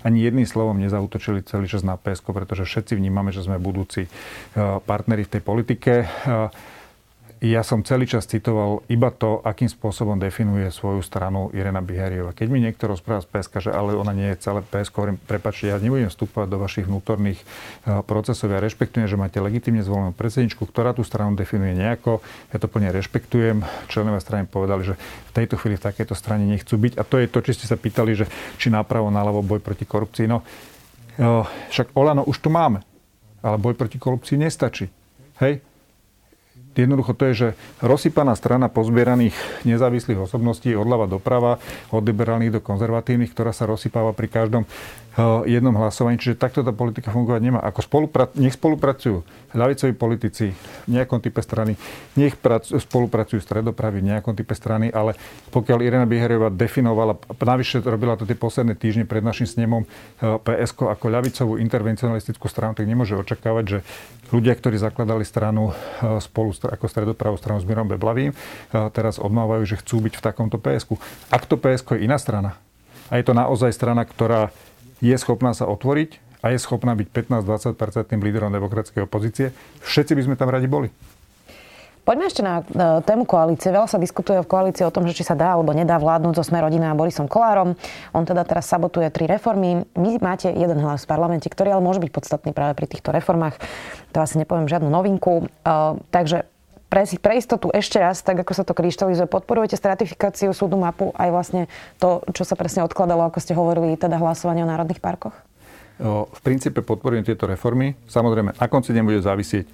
ani 0.01 0.25
jedným 0.25 0.49
slovom 0.49 0.81
nezautočili 0.81 1.45
celý 1.45 1.69
čas 1.69 1.85
na 1.85 1.93
PSK, 1.93 2.33
pretože 2.33 2.65
všetci 2.65 2.97
vnímame, 2.97 3.29
že 3.29 3.45
sme 3.45 3.61
budúci 3.61 4.09
partneri 4.87 5.27
v 5.27 5.31
tej 5.37 5.41
politike 5.45 5.93
ja 7.41 7.65
som 7.65 7.81
celý 7.81 8.05
čas 8.05 8.29
citoval 8.29 8.85
iba 8.85 9.09
to, 9.09 9.41
akým 9.41 9.65
spôsobom 9.65 10.13
definuje 10.21 10.69
svoju 10.69 11.01
stranu 11.01 11.49
Irena 11.57 11.81
Bihariova. 11.81 12.37
Keď 12.37 12.47
mi 12.53 12.61
niekto 12.61 12.85
rozpráva 12.85 13.25
z 13.25 13.33
PSK, 13.33 13.53
že 13.65 13.71
ale 13.73 13.97
ona 13.97 14.13
nie 14.13 14.29
je 14.29 14.45
celé 14.45 14.61
PSK, 14.61 14.93
hovorím, 14.93 15.17
prepačte, 15.17 15.73
ja 15.73 15.81
nebudem 15.81 16.13
vstúpať 16.13 16.45
do 16.45 16.61
vašich 16.61 16.85
vnútorných 16.85 17.41
e, 17.41 17.45
procesov. 18.05 18.53
Ja 18.53 18.61
rešpektujem, 18.61 19.09
že 19.09 19.17
máte 19.17 19.41
legitimne 19.41 19.81
zvolenú 19.81 20.13
predsedničku, 20.13 20.69
ktorá 20.69 20.93
tú 20.93 21.01
stranu 21.01 21.33
definuje 21.33 21.73
nejako. 21.73 22.21
Ja 22.53 22.61
to 22.61 22.69
plne 22.69 22.93
rešpektujem. 22.93 23.65
Členovia 23.89 24.21
strany 24.21 24.45
povedali, 24.45 24.93
že 24.93 25.01
v 25.01 25.31
tejto 25.33 25.57
chvíli 25.57 25.81
v 25.81 25.85
takejto 25.89 26.13
strane 26.13 26.45
nechcú 26.45 26.77
byť. 26.77 27.01
A 27.01 27.01
to 27.01 27.17
je 27.17 27.25
to, 27.25 27.41
či 27.41 27.57
ste 27.57 27.65
sa 27.65 27.73
pýtali, 27.73 28.21
že 28.21 28.29
či 28.61 28.69
napravo, 28.69 29.09
naľavo 29.09 29.41
boj 29.41 29.65
proti 29.65 29.89
korupcii. 29.89 30.29
No, 30.29 30.45
e, 31.17 31.25
však 31.73 31.97
Olano 31.97 32.21
už 32.21 32.37
tu 32.37 32.53
máme. 32.53 32.85
Ale 33.41 33.57
boj 33.57 33.73
proti 33.73 33.97
korupcii 33.97 34.37
nestačí. 34.37 34.85
Hej, 35.41 35.65
Jednoducho 36.71 37.11
to 37.11 37.27
je, 37.27 37.33
že 37.35 37.49
rozsypaná 37.83 38.31
strana 38.39 38.71
pozbieraných 38.71 39.35
nezávislých 39.67 40.23
osobností 40.23 40.71
odľava 40.71 41.03
doprava, 41.03 41.59
od 41.91 42.03
liberálnych 42.07 42.55
do 42.55 42.63
konzervatívnych, 42.63 43.35
ktorá 43.35 43.51
sa 43.51 43.67
rozsypáva 43.67 44.15
pri 44.15 44.31
každom 44.31 44.63
jednom 45.43 45.75
hlasovaní. 45.75 46.15
Čiže 46.15 46.39
takto 46.39 46.63
tá 46.63 46.71
politika 46.71 47.11
fungovať 47.11 47.41
nemá. 47.43 47.59
Ako 47.59 47.83
spolupra- 47.83 48.31
nech 48.39 48.55
spolupracujú 48.55 49.27
ľavicoví 49.51 49.91
politici 49.91 50.55
v 50.55 50.87
nejakom 50.87 51.19
type 51.19 51.43
strany, 51.43 51.75
nech 52.15 52.39
prac- 52.39 52.71
spolupracujú 52.71 53.43
stredopravy 53.43 53.99
v 53.99 54.15
nejakom 54.15 54.31
type 54.31 54.55
strany, 54.55 54.87
ale 54.87 55.19
pokiaľ 55.51 55.77
Irena 55.83 56.07
Bihariová 56.07 56.47
definovala, 56.47 57.19
navyše 57.35 57.83
robila 57.83 58.15
to 58.15 58.23
tie 58.23 58.39
posledné 58.39 58.79
týždne 58.79 59.03
pred 59.03 59.19
našim 59.19 59.43
snemom 59.43 59.83
eh, 59.83 60.39
PSK 60.39 60.95
ako 60.95 61.05
ľavicovú 61.11 61.53
intervencionalistickú 61.59 62.47
stranu, 62.47 62.71
tak 62.71 62.87
nemôže 62.87 63.19
očakávať, 63.19 63.63
že 63.67 63.79
ľudia, 64.31 64.55
ktorí 64.55 64.79
zakladali 64.79 65.27
stranu 65.27 65.75
eh, 65.75 66.23
spolu 66.23 66.55
ako 66.55 66.87
stredopravú 66.87 67.35
stranu 67.35 67.59
s 67.59 67.67
Mirom 67.67 67.87
Beblavým, 67.87 68.31
teraz 68.91 69.19
odmávajú, 69.19 69.63
že 69.67 69.79
chcú 69.79 70.07
byť 70.07 70.13
v 70.19 70.23
takomto 70.23 70.59
PSK. 70.59 70.95
Ak 71.31 71.47
to 71.47 71.55
PSK 71.59 71.99
je 71.99 72.07
iná 72.07 72.15
strana, 72.19 72.59
a 73.11 73.19
je 73.19 73.27
to 73.27 73.35
naozaj 73.35 73.75
strana, 73.75 74.07
ktorá 74.07 74.55
je 75.01 75.15
schopná 75.17 75.51
sa 75.57 75.65
otvoriť 75.67 76.21
a 76.41 76.53
je 76.53 76.57
schopná 76.61 76.93
byť 76.97 77.07
15-20% 77.09 77.75
líderom 78.21 78.53
demokratickej 78.53 79.05
opozície. 79.05 79.53
Všetci 79.81 80.13
by 80.17 80.21
sme 80.25 80.35
tam 80.37 80.49
radi 80.49 80.69
boli. 80.69 80.89
Poďme 82.01 82.25
ešte 82.25 82.41
na 82.41 82.59
e, 82.59 82.63
tému 83.05 83.29
koalície. 83.29 83.69
Veľa 83.69 83.85
sa 83.85 84.01
diskutuje 84.01 84.41
v 84.41 84.49
koalícii 84.49 84.81
o 84.81 84.89
tom, 84.89 85.05
že 85.05 85.13
či 85.13 85.21
sa 85.21 85.37
dá 85.37 85.53
alebo 85.53 85.69
nedá 85.69 86.01
vládnuť 86.01 86.33
so 86.33 86.41
Sme 86.41 86.57
rodina 86.57 86.89
a 86.89 86.97
Borisom 86.97 87.29
Kolárom. 87.29 87.77
On 88.17 88.25
teda 88.25 88.41
teraz 88.41 88.65
sabotuje 88.73 89.13
tri 89.13 89.29
reformy. 89.29 89.85
Vy 89.93 90.17
máte 90.17 90.49
jeden 90.49 90.81
hlas 90.81 91.05
v 91.05 91.13
parlamente, 91.13 91.45
ktorý 91.45 91.77
ale 91.77 91.85
môže 91.85 92.01
byť 92.01 92.09
podstatný 92.09 92.51
práve 92.57 92.73
pri 92.73 92.89
týchto 92.89 93.13
reformách. 93.13 93.61
To 94.17 94.25
asi 94.25 94.41
nepoviem 94.41 94.65
žiadnu 94.65 94.89
novinku. 94.89 95.45
Uh, 95.61 96.01
takže 96.09 96.49
pre, 96.91 97.07
pre 97.07 97.33
istotu 97.39 97.71
ešte 97.71 97.95
raz, 98.03 98.19
tak 98.19 98.43
ako 98.43 98.51
sa 98.51 98.67
to 98.67 98.75
kryštalizuje, 98.75 99.31
podporujete 99.31 99.79
stratifikáciu 99.79 100.51
súdu 100.51 100.75
mapu 100.75 101.15
aj 101.15 101.29
vlastne 101.31 101.61
to, 102.03 102.19
čo 102.35 102.43
sa 102.43 102.59
presne 102.59 102.83
odkladalo, 102.83 103.31
ako 103.31 103.39
ste 103.39 103.55
hovorili, 103.55 103.95
teda 103.95 104.19
hlasovanie 104.19 104.67
o 104.67 104.69
národných 104.69 104.99
parkoch? 104.99 105.33
V 106.01 106.39
princípe 106.43 106.83
podporujem 106.83 107.23
tieto 107.23 107.47
reformy. 107.47 107.95
Samozrejme, 108.11 108.59
na 108.59 108.67
konci 108.67 108.91
deň 108.91 109.03
bude 109.05 109.21
závisieť, 109.23 109.65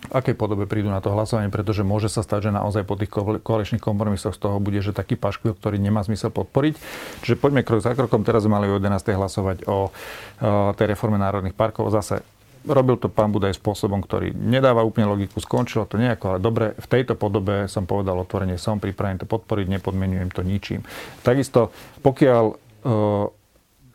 v 0.00 0.16
akej 0.16 0.32
podobe 0.32 0.64
prídu 0.64 0.88
na 0.88 1.04
to 1.04 1.12
hlasovanie, 1.12 1.52
pretože 1.52 1.84
môže 1.84 2.08
sa 2.08 2.24
stať, 2.24 2.48
že 2.48 2.56
naozaj 2.56 2.88
po 2.88 2.96
tých 2.96 3.12
koaličných 3.44 3.84
kompromisoch 3.84 4.32
z 4.32 4.40
toho 4.40 4.56
bude, 4.56 4.80
že 4.80 4.96
taký 4.96 5.20
paškvil, 5.20 5.52
ktorý 5.52 5.76
nemá 5.76 6.00
zmysel 6.00 6.32
podporiť. 6.32 6.74
Čiže 7.20 7.36
poďme 7.36 7.60
krok 7.60 7.84
za 7.84 7.92
krokom. 7.92 8.24
Teraz 8.24 8.48
mali 8.48 8.72
o 8.72 8.80
11. 8.80 8.96
hlasovať 8.96 9.68
o, 9.68 9.92
o 9.92 10.72
tej 10.72 10.96
reforme 10.96 11.20
národných 11.20 11.52
parkov. 11.52 11.92
Zase 11.92 12.24
robil 12.68 13.00
to 13.00 13.08
pán 13.08 13.32
Budaj 13.32 13.56
spôsobom, 13.56 14.04
ktorý 14.04 14.36
nedáva 14.36 14.84
úplne 14.84 15.08
logiku, 15.08 15.40
skončilo 15.40 15.88
to 15.88 15.96
nejako, 15.96 16.36
ale 16.36 16.38
dobre, 16.38 16.66
v 16.76 16.86
tejto 16.86 17.16
podobe 17.16 17.70
som 17.72 17.88
povedal 17.88 18.20
otvorene, 18.20 18.60
som 18.60 18.76
pripravený 18.76 19.24
to 19.24 19.26
podporiť, 19.28 19.66
nepodmenujem 19.80 20.28
to 20.28 20.44
ničím. 20.44 20.84
Takisto, 21.24 21.72
pokiaľ 22.04 22.44
e, 22.50 22.54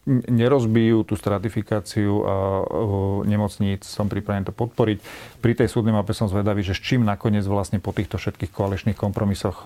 nerozbijú 0.06 1.02
tú 1.02 1.18
stratifikáciu 1.18 2.22
nemocníc, 3.26 3.90
som 3.90 4.06
pripravený 4.06 4.46
to 4.46 4.54
podporiť. 4.54 5.02
Pri 5.42 5.58
tej 5.58 5.66
súdnej 5.66 5.98
mape 5.98 6.14
som 6.14 6.30
zvedavý, 6.30 6.62
že 6.62 6.78
s 6.78 6.82
čím 6.86 7.02
nakoniec 7.02 7.42
vlastne 7.50 7.82
po 7.82 7.90
týchto 7.90 8.22
všetkých 8.22 8.54
koaličných 8.54 8.94
kompromisoch 8.94 9.66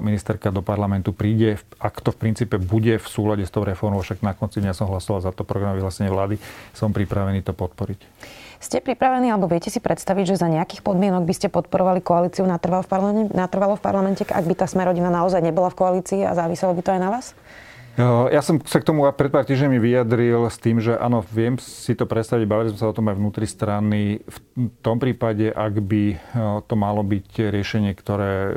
ministerka 0.00 0.48
do 0.48 0.64
parlamentu 0.64 1.12
príde, 1.12 1.60
ak 1.76 2.00
to 2.00 2.16
v 2.16 2.20
princípe 2.24 2.56
bude 2.56 2.96
v 2.96 3.06
súlade 3.06 3.44
s 3.44 3.52
tou 3.52 3.68
reformou, 3.68 4.00
však 4.00 4.24
na 4.24 4.32
konci 4.32 4.64
dňa 4.64 4.72
som 4.72 4.88
hlasoval 4.88 5.20
za 5.20 5.32
to 5.36 5.44
program 5.44 5.76
vyhlásenie 5.76 6.08
vlády, 6.08 6.40
som 6.72 6.96
pripravený 6.96 7.44
to 7.44 7.52
podporiť. 7.52 8.00
Ste 8.64 8.80
pripravení, 8.80 9.28
alebo 9.28 9.44
viete 9.44 9.68
si 9.68 9.76
predstaviť, 9.76 10.24
že 10.24 10.40
za 10.40 10.48
nejakých 10.48 10.80
podmienok 10.80 11.28
by 11.28 11.34
ste 11.36 11.52
podporovali 11.52 12.00
koalíciu 12.00 12.48
natrvalo 12.48 12.80
v 12.80 12.88
parlamente, 12.88 13.32
natrvalo 13.36 13.76
v 13.76 13.82
parlamente 13.84 14.24
ak 14.24 14.40
by 14.48 14.56
tá 14.56 14.64
smerodina 14.64 15.12
naozaj 15.12 15.44
nebola 15.44 15.68
v 15.68 15.76
koalícii 15.84 16.24
a 16.24 16.32
záviselo 16.32 16.72
by 16.72 16.80
to 16.80 16.90
aj 16.96 17.00
na 17.04 17.12
vás? 17.12 17.36
Ja 17.94 18.42
som 18.42 18.58
sa 18.66 18.82
k 18.82 18.90
tomu 18.90 19.06
pred 19.14 19.30
pár 19.30 19.46
týždňami 19.46 19.78
vyjadril 19.78 20.50
s 20.50 20.58
tým, 20.58 20.82
že 20.82 20.98
áno, 20.98 21.22
viem 21.30 21.54
si 21.62 21.94
to 21.94 22.10
predstaviť, 22.10 22.42
bavili 22.42 22.74
sme 22.74 22.80
sa 22.82 22.90
o 22.90 22.96
tom 22.96 23.06
aj 23.06 23.14
vnútri 23.14 23.46
strany. 23.46 24.18
V 24.26 24.38
tom 24.82 24.98
prípade, 24.98 25.46
ak 25.54 25.78
by 25.78 26.18
to 26.66 26.74
malo 26.74 27.06
byť 27.06 27.54
riešenie, 27.54 27.94
ktoré 27.94 28.32
e, 28.34 28.52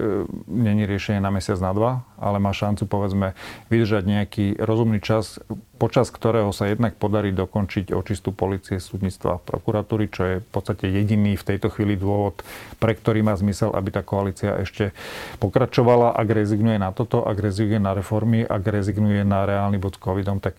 není 0.50 0.90
riešenie 0.90 1.22
na 1.22 1.30
mesiac, 1.30 1.62
na 1.62 1.70
dva, 1.70 1.92
ale 2.18 2.42
má 2.42 2.50
šancu, 2.50 2.90
povedzme, 2.90 3.38
vydržať 3.70 4.04
nejaký 4.10 4.46
rozumný 4.58 5.06
čas, 5.06 5.38
počas 5.78 6.10
ktorého 6.10 6.50
sa 6.50 6.68
jednak 6.68 6.98
podarí 6.98 7.30
dokončiť 7.32 7.94
očistú 7.94 8.34
policie, 8.34 8.82
súdnictva 8.82 9.38
a 9.38 9.42
prokuratúry, 9.42 10.10
čo 10.10 10.22
je 10.26 10.36
v 10.42 10.50
podstate 10.50 10.90
jediný 10.90 11.38
v 11.38 11.48
tejto 11.48 11.70
chvíli 11.70 11.96
dôvod, 11.96 12.42
pre 12.82 12.98
ktorý 12.98 13.22
má 13.22 13.38
zmysel, 13.38 13.72
aby 13.78 13.94
tá 13.94 14.02
koalícia 14.02 14.58
ešte 14.58 14.92
pokračovala. 15.38 16.18
Ak 16.18 16.28
rezignuje 16.28 16.82
na 16.82 16.90
toto, 16.90 17.22
ak 17.22 17.38
rezignuje 17.38 17.80
na 17.80 17.94
reformy, 17.94 18.42
ak 18.44 18.66
rezignuje 18.66 19.22
na 19.22 19.46
reálny 19.46 19.78
bod 19.78 20.02
covidom, 20.02 20.42
tak 20.42 20.58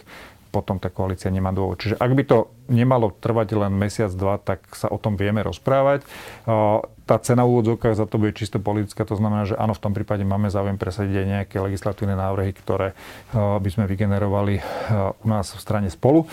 potom 0.49 0.81
tá 0.81 0.89
koalícia 0.89 1.29
nemá 1.29 1.53
dôvod. 1.53 1.79
Čiže 1.79 2.01
ak 2.01 2.13
by 2.13 2.23
to 2.25 2.39
nemalo 2.73 3.13
trvať 3.13 3.55
len 3.57 3.73
mesiac, 3.77 4.09
dva, 4.13 4.41
tak 4.41 4.65
sa 4.73 4.89
o 4.89 4.97
tom 4.97 5.15
vieme 5.15 5.45
rozprávať. 5.45 6.09
Tá 7.09 7.17
cena 7.25 7.49
v 7.49 7.65
za 7.97 8.05
to 8.05 8.21
bude 8.21 8.37
čisto 8.37 8.61
politická, 8.61 9.09
to 9.09 9.17
znamená, 9.17 9.49
že 9.49 9.57
áno, 9.57 9.73
v 9.73 9.81
tom 9.81 9.97
prípade 9.97 10.25
máme 10.29 10.53
záujem 10.53 10.77
presadiť 10.77 11.15
aj 11.17 11.27
nejaké 11.27 11.57
legislatívne 11.61 12.17
návrhy, 12.17 12.53
ktoré 12.53 12.93
by 13.37 13.69
sme 13.73 13.89
vygenerovali 13.89 14.61
u 15.25 15.27
nás 15.29 15.53
v 15.53 15.61
strane 15.61 15.89
spolu. 15.89 16.29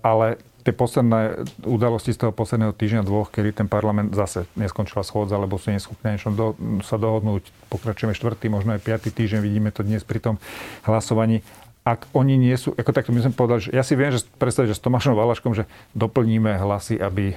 Ale 0.00 0.40
tie 0.64 0.72
posledné 0.76 1.48
udalosti 1.64 2.12
z 2.12 2.24
toho 2.24 2.32
posledného 2.32 2.76
týždňa 2.76 3.00
dvoch, 3.00 3.32
kedy 3.32 3.56
ten 3.56 3.68
parlament 3.72 4.12
zase 4.12 4.44
neskončila 4.52 5.00
schôdza, 5.00 5.40
lebo 5.40 5.56
sú 5.56 5.72
neschopní 5.72 6.12
niečom 6.12 6.36
do, 6.36 6.52
sa 6.84 7.00
dohodnúť. 7.00 7.48
Pokračujeme 7.72 8.12
štvrtý, 8.12 8.52
možno 8.52 8.76
aj 8.76 8.84
piatý 8.84 9.08
týždeň, 9.08 9.40
vidíme 9.40 9.72
to 9.72 9.80
dnes 9.80 10.04
pri 10.04 10.20
tom 10.20 10.36
hlasovaní 10.84 11.40
ak 11.88 12.12
oni 12.12 12.36
nie 12.36 12.52
sú, 12.52 12.76
ako 12.76 12.92
takto 12.92 13.16
my 13.16 13.24
sme 13.24 13.32
povedali, 13.32 13.64
že 13.64 13.70
ja 13.72 13.80
si 13.80 13.96
viem, 13.96 14.12
že 14.12 14.28
predstaviť, 14.36 14.76
že 14.76 14.76
s 14.76 14.84
Tomášom 14.84 15.16
Valaškom, 15.16 15.56
že 15.56 15.64
doplníme 15.96 16.60
hlasy, 16.60 17.00
aby 17.00 17.32
e, 17.32 17.34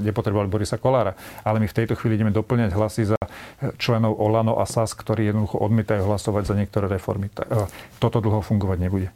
nepotrebovali 0.00 0.48
Borisa 0.48 0.80
Kolára. 0.80 1.12
Ale 1.44 1.60
my 1.60 1.68
v 1.68 1.76
tejto 1.76 2.00
chvíli 2.00 2.16
ideme 2.16 2.32
doplňať 2.32 2.72
hlasy 2.72 3.12
za 3.12 3.20
členov 3.76 4.16
Olano 4.16 4.56
a 4.56 4.64
SAS, 4.64 4.96
ktorí 4.96 5.28
jednoducho 5.28 5.60
odmietajú 5.60 6.08
hlasovať 6.08 6.48
za 6.48 6.54
niektoré 6.56 6.88
reformy. 6.88 7.28
E, 7.28 7.68
toto 8.00 8.24
dlho 8.24 8.40
fungovať 8.40 8.78
nebude. 8.80 9.08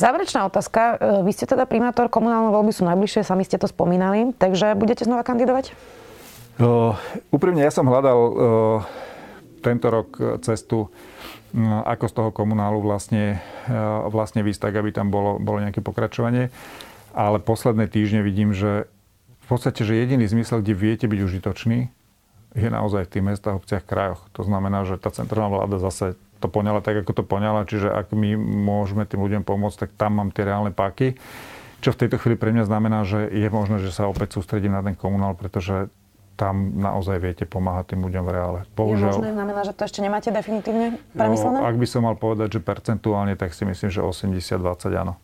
Záverečná 0.00 0.48
otázka. 0.48 0.96
E, 0.96 1.20
vy 1.20 1.36
ste 1.36 1.44
teda 1.44 1.68
primátor, 1.68 2.08
komunálne 2.08 2.56
voľby 2.56 2.72
sú 2.72 2.88
najbližšie, 2.88 3.20
sami 3.20 3.44
ste 3.44 3.60
to 3.60 3.68
spomínali, 3.68 4.32
takže 4.32 4.72
budete 4.80 5.04
znova 5.04 5.28
kandidovať? 5.28 5.76
Uh, 6.60 6.92
úprimne, 7.32 7.64
ja 7.64 7.72
som 7.72 7.88
hľadal 7.88 8.18
uh, 8.20 8.32
tento 9.64 9.88
rok 9.88 10.40
cestu 10.44 10.92
ako 11.84 12.06
z 12.06 12.14
toho 12.14 12.30
komunálu 12.30 12.78
vlastne, 12.78 13.42
e, 13.66 13.78
vlastne 14.10 14.46
vysť 14.46 14.70
tak, 14.70 14.74
aby 14.78 14.94
tam 14.94 15.10
bolo, 15.10 15.42
bolo 15.42 15.58
nejaké 15.62 15.82
pokračovanie. 15.82 16.54
Ale 17.10 17.42
posledné 17.42 17.90
týždne 17.90 18.22
vidím, 18.22 18.54
že 18.54 18.86
v 19.42 19.46
podstate, 19.50 19.82
že 19.82 19.98
jediný 19.98 20.30
zmysel, 20.30 20.62
kde 20.62 20.78
viete 20.78 21.06
byť 21.10 21.20
užitočný, 21.26 21.90
je 22.54 22.68
naozaj 22.70 23.06
v 23.06 23.12
tých 23.18 23.26
mestách, 23.26 23.58
obciach, 23.58 23.82
krajoch. 23.86 24.22
To 24.34 24.42
znamená, 24.46 24.86
že 24.86 24.98
tá 24.98 25.10
centrálna 25.10 25.50
vláda 25.50 25.78
zase 25.82 26.18
to 26.40 26.48
poňala 26.48 26.80
tak, 26.80 27.02
ako 27.04 27.22
to 27.22 27.24
poňala, 27.26 27.68
čiže 27.68 27.86
ak 27.90 28.16
my 28.16 28.34
môžeme 28.40 29.04
tým 29.04 29.20
ľuďom 29.22 29.42
pomôcť, 29.44 29.86
tak 29.86 29.90
tam 29.94 30.18
mám 30.18 30.30
tie 30.32 30.48
reálne 30.48 30.72
páky. 30.72 31.20
Čo 31.80 31.94
v 31.96 32.00
tejto 32.06 32.16
chvíli 32.20 32.36
pre 32.36 32.52
mňa 32.52 32.64
znamená, 32.68 33.04
že 33.04 33.28
je 33.28 33.48
možné, 33.52 33.80
že 33.80 33.92
sa 33.92 34.08
opäť 34.08 34.40
sústredím 34.40 34.72
na 34.72 34.84
ten 34.84 34.96
komunál, 34.96 35.36
pretože 35.36 35.92
tam 36.40 36.72
naozaj 36.80 37.20
viete 37.20 37.44
pomáhať 37.44 37.92
tým 37.92 38.00
ľuďom 38.08 38.24
v 38.24 38.30
reále. 38.32 38.58
Bohužiaľ, 38.72 39.12
je 39.12 39.28
možné, 39.28 39.36
znamená, 39.36 39.60
že 39.68 39.72
to 39.76 39.82
ešte 39.84 40.00
nemáte 40.00 40.32
definitívne 40.32 40.96
premyslené? 41.12 41.60
No, 41.60 41.68
ak 41.68 41.76
by 41.76 41.84
som 41.84 42.00
mal 42.08 42.16
povedať, 42.16 42.56
že 42.56 42.60
percentuálne, 42.64 43.36
tak 43.36 43.52
si 43.52 43.68
myslím, 43.68 43.92
že 43.92 44.00
80-20 44.00 44.56
áno. 44.96 45.20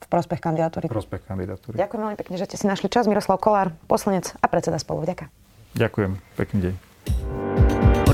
V 0.00 0.06
prospech 0.08 0.40
kandidatúry. 0.40 0.88
V 0.88 0.96
prospech 0.96 1.28
kandidatúry. 1.28 1.76
Ďakujem 1.76 2.00
veľmi 2.00 2.16
pekne, 2.16 2.34
že 2.40 2.48
ste 2.48 2.56
si 2.56 2.64
našli 2.64 2.88
čas. 2.88 3.04
Miroslav 3.04 3.36
Kolár, 3.36 3.76
poslanec 3.84 4.32
a 4.40 4.48
predseda 4.48 4.80
spolu. 4.80 5.04
Ďakujem. 5.04 5.28
Ďakujem. 5.76 6.12
Pekný 6.40 6.58
deň. 6.64 7.49